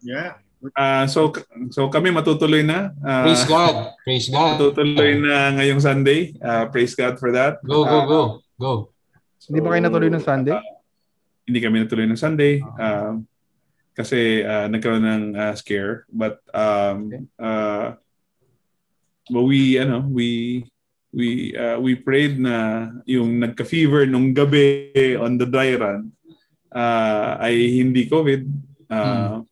[0.00, 0.38] Yeah.
[0.76, 1.32] Uh so
[1.74, 2.94] so kami matutuloy na.
[3.02, 3.74] Uh, Praise God.
[4.06, 4.54] Praise God.
[4.56, 6.32] Matutuloy na ngayong Sunday.
[6.38, 7.58] Uh, praise God for that.
[7.66, 8.20] Go, go, Uh, go.
[8.60, 8.72] Go.
[9.50, 10.54] Hindi ba kayo natuloy ng Sunday?
[10.54, 10.62] uh,
[11.50, 12.62] hindi kami natuloy ng Sunday.
[12.78, 13.26] Um,
[13.98, 16.06] kasi uh, nagkaroon ng uh, scare.
[16.06, 17.22] But um, Okay.
[17.42, 17.98] uh,
[19.26, 20.62] but we, ano, we,
[21.10, 26.14] we, uh, we prayed na yung nagka-fever nung gabi on the dry run
[26.70, 28.46] uh, ay hindi COVID.
[28.86, 29.42] Uh,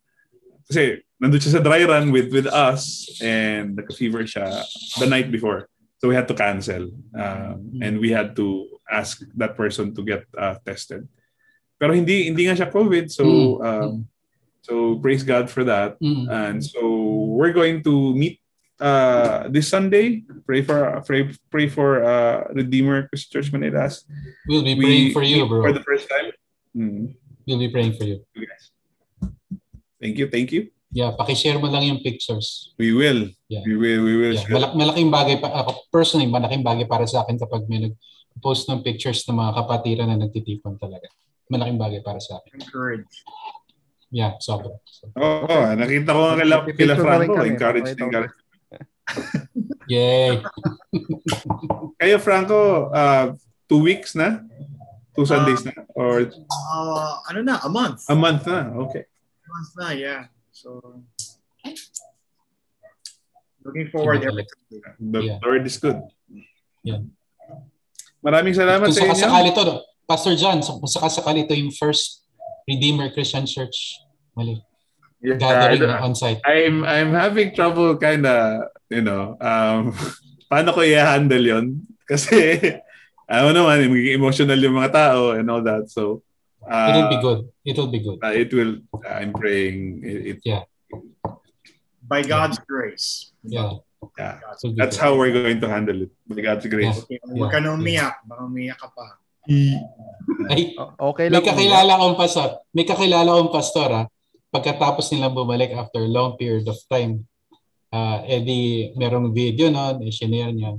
[0.69, 4.63] Kasi nandun siya sa dry run with with us and nagka-fever siya
[5.03, 5.67] the night before.
[5.99, 6.95] So we had to cancel.
[7.11, 11.09] Um, and we had to ask that person to get uh, tested.
[11.79, 13.07] Pero hindi hindi nga siya COVID.
[13.09, 13.63] So Mm.
[13.63, 13.93] um,
[14.61, 15.97] so praise God for that.
[16.03, 16.27] Mm.
[16.29, 16.83] And so
[17.39, 18.43] we're going to meet
[18.83, 20.27] uh, this Sunday.
[20.45, 24.03] Pray for pray pray for uh, Redeemer Christian Church Manilas.
[24.51, 25.63] We'll be We praying for you, bro.
[25.63, 26.35] For the first time.
[26.75, 27.15] Mm.
[27.47, 28.21] We'll be praying for you.
[28.37, 28.75] Guys.
[29.99, 30.71] Thank you, thank you.
[30.89, 32.73] Yeah, pakishare mo lang yung pictures.
[32.81, 33.29] We will.
[33.49, 33.61] Yeah.
[33.67, 34.01] We will.
[34.05, 34.37] We will.
[34.41, 38.69] Yeah, malak- malaking bagay pa ako personally, malaking bagay para sa akin kapag may nag-post
[38.73, 41.09] ng pictures ng mga kapatiran na nagtitipon talaga.
[41.49, 42.61] Malaking bagay para sa akin.
[42.61, 43.09] Encourage.
[44.09, 44.77] Yeah, sobra.
[44.89, 47.41] So, Oo, oh, nakita ko nga kila, kila Franco.
[47.45, 48.37] Encourage, encourage.
[49.93, 50.41] yay!
[52.01, 53.33] Kayo, Franco, uh,
[53.69, 54.45] two weeks na?
[55.13, 55.73] Two Sundays na?
[55.93, 58.05] Or Uh, ano na, a month.
[58.09, 58.73] a month na?
[58.89, 59.05] Okay.
[59.05, 60.23] A month na, yeah.
[60.53, 60.81] So,
[63.65, 64.45] looking forward every.
[64.45, 64.81] Sunday.
[65.01, 65.39] The Yeah.
[65.45, 65.99] Lord is good.
[66.85, 67.05] Yeah.
[68.25, 69.15] Maraming salamat Kung sa inyo.
[69.15, 69.77] sakasakali to, no?
[70.09, 72.25] Pastor John, so kung sakasakali to yung first
[72.65, 74.01] Redeemer Christian Church
[74.33, 74.57] mali,
[75.21, 76.39] Yeah, gathering I- na on-site.
[76.47, 79.91] I'm I'm having trouble kind of, you know, um,
[80.51, 81.67] paano ko i-handle yon
[82.07, 82.57] Kasi,
[83.29, 85.91] ano naman, magiging emotional yung mga tao and all that.
[85.91, 86.23] So,
[86.65, 87.41] uh, It will be good.
[87.67, 88.19] It will be good.
[88.23, 90.07] uh, it will, I'm praying.
[90.07, 90.63] It, it, Yeah.
[92.01, 93.35] By God's grace.
[93.45, 93.83] Yeah.
[94.17, 94.39] yeah.
[94.79, 95.03] That's good.
[95.03, 96.15] how we're going to handle it.
[96.25, 97.05] By God's grace.
[97.05, 98.23] Okay, huwag ka na umiyak.
[98.25, 99.19] Baka umiyak ka pa.
[100.49, 101.47] Ay, Okay may lang.
[101.47, 102.49] kakilala akong pastor.
[102.71, 104.07] May kakilala akong pastor ah.
[104.49, 107.25] Pagkatapos nilang bumalik after a long period of time,
[107.89, 108.59] ah eh di
[108.95, 110.73] merong video noon, eh shinare niya.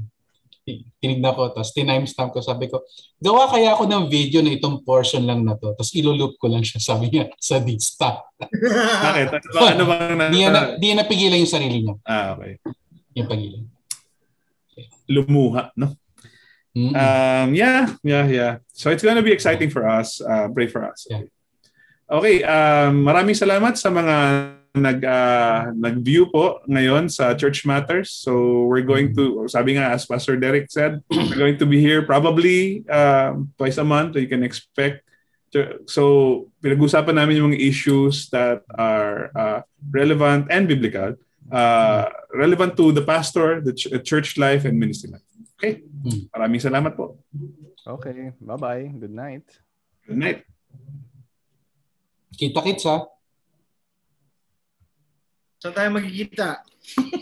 [0.59, 2.81] Ti- Tinignan ko, tapos tinimestamp ko, sabi ko,
[3.15, 6.61] gawa kaya ako ng video na itong portion lang na to, tapos iloloop ko lang
[6.61, 8.21] siya, sabi niya, sa Dista.
[9.05, 9.27] Bakit?
[9.29, 12.57] Ano, ba- ano bang na, Di na, di napigilan yung sarili niya, Ah, okay.
[13.15, 13.63] yung pagilan.
[15.07, 15.93] Lumuha, no?
[16.80, 16.91] Mm.
[16.95, 18.53] Um, yeah, yeah, yeah.
[18.72, 20.23] So it's gonna be exciting for us.
[20.23, 21.03] Uh, pray for us.
[21.10, 21.27] Yeah.
[22.10, 24.15] Okay, um, maraming salamat sa mga
[24.73, 28.10] nag uh, nag-view po ngayon sa Church Matters.
[28.15, 32.07] So we're going to sabi nga as Pastor Derek said, we're going to be here
[32.07, 34.15] probably um, twice a month.
[34.15, 35.06] So you can expect
[35.89, 41.18] so pinag-usapan namin yung mga issues that are uh, relevant and biblical,
[41.49, 42.06] uh,
[42.38, 45.26] relevant to the pastor, the ch- church life and ministry life.
[45.60, 45.84] Okay?
[46.31, 47.19] Maraming salamat po.
[47.84, 48.31] Okay.
[48.40, 48.95] Bye-bye.
[48.95, 49.44] Good night.
[50.07, 50.40] Good night.
[52.40, 53.03] Kita-kits ha.
[55.60, 56.64] Saan tayo magkikita?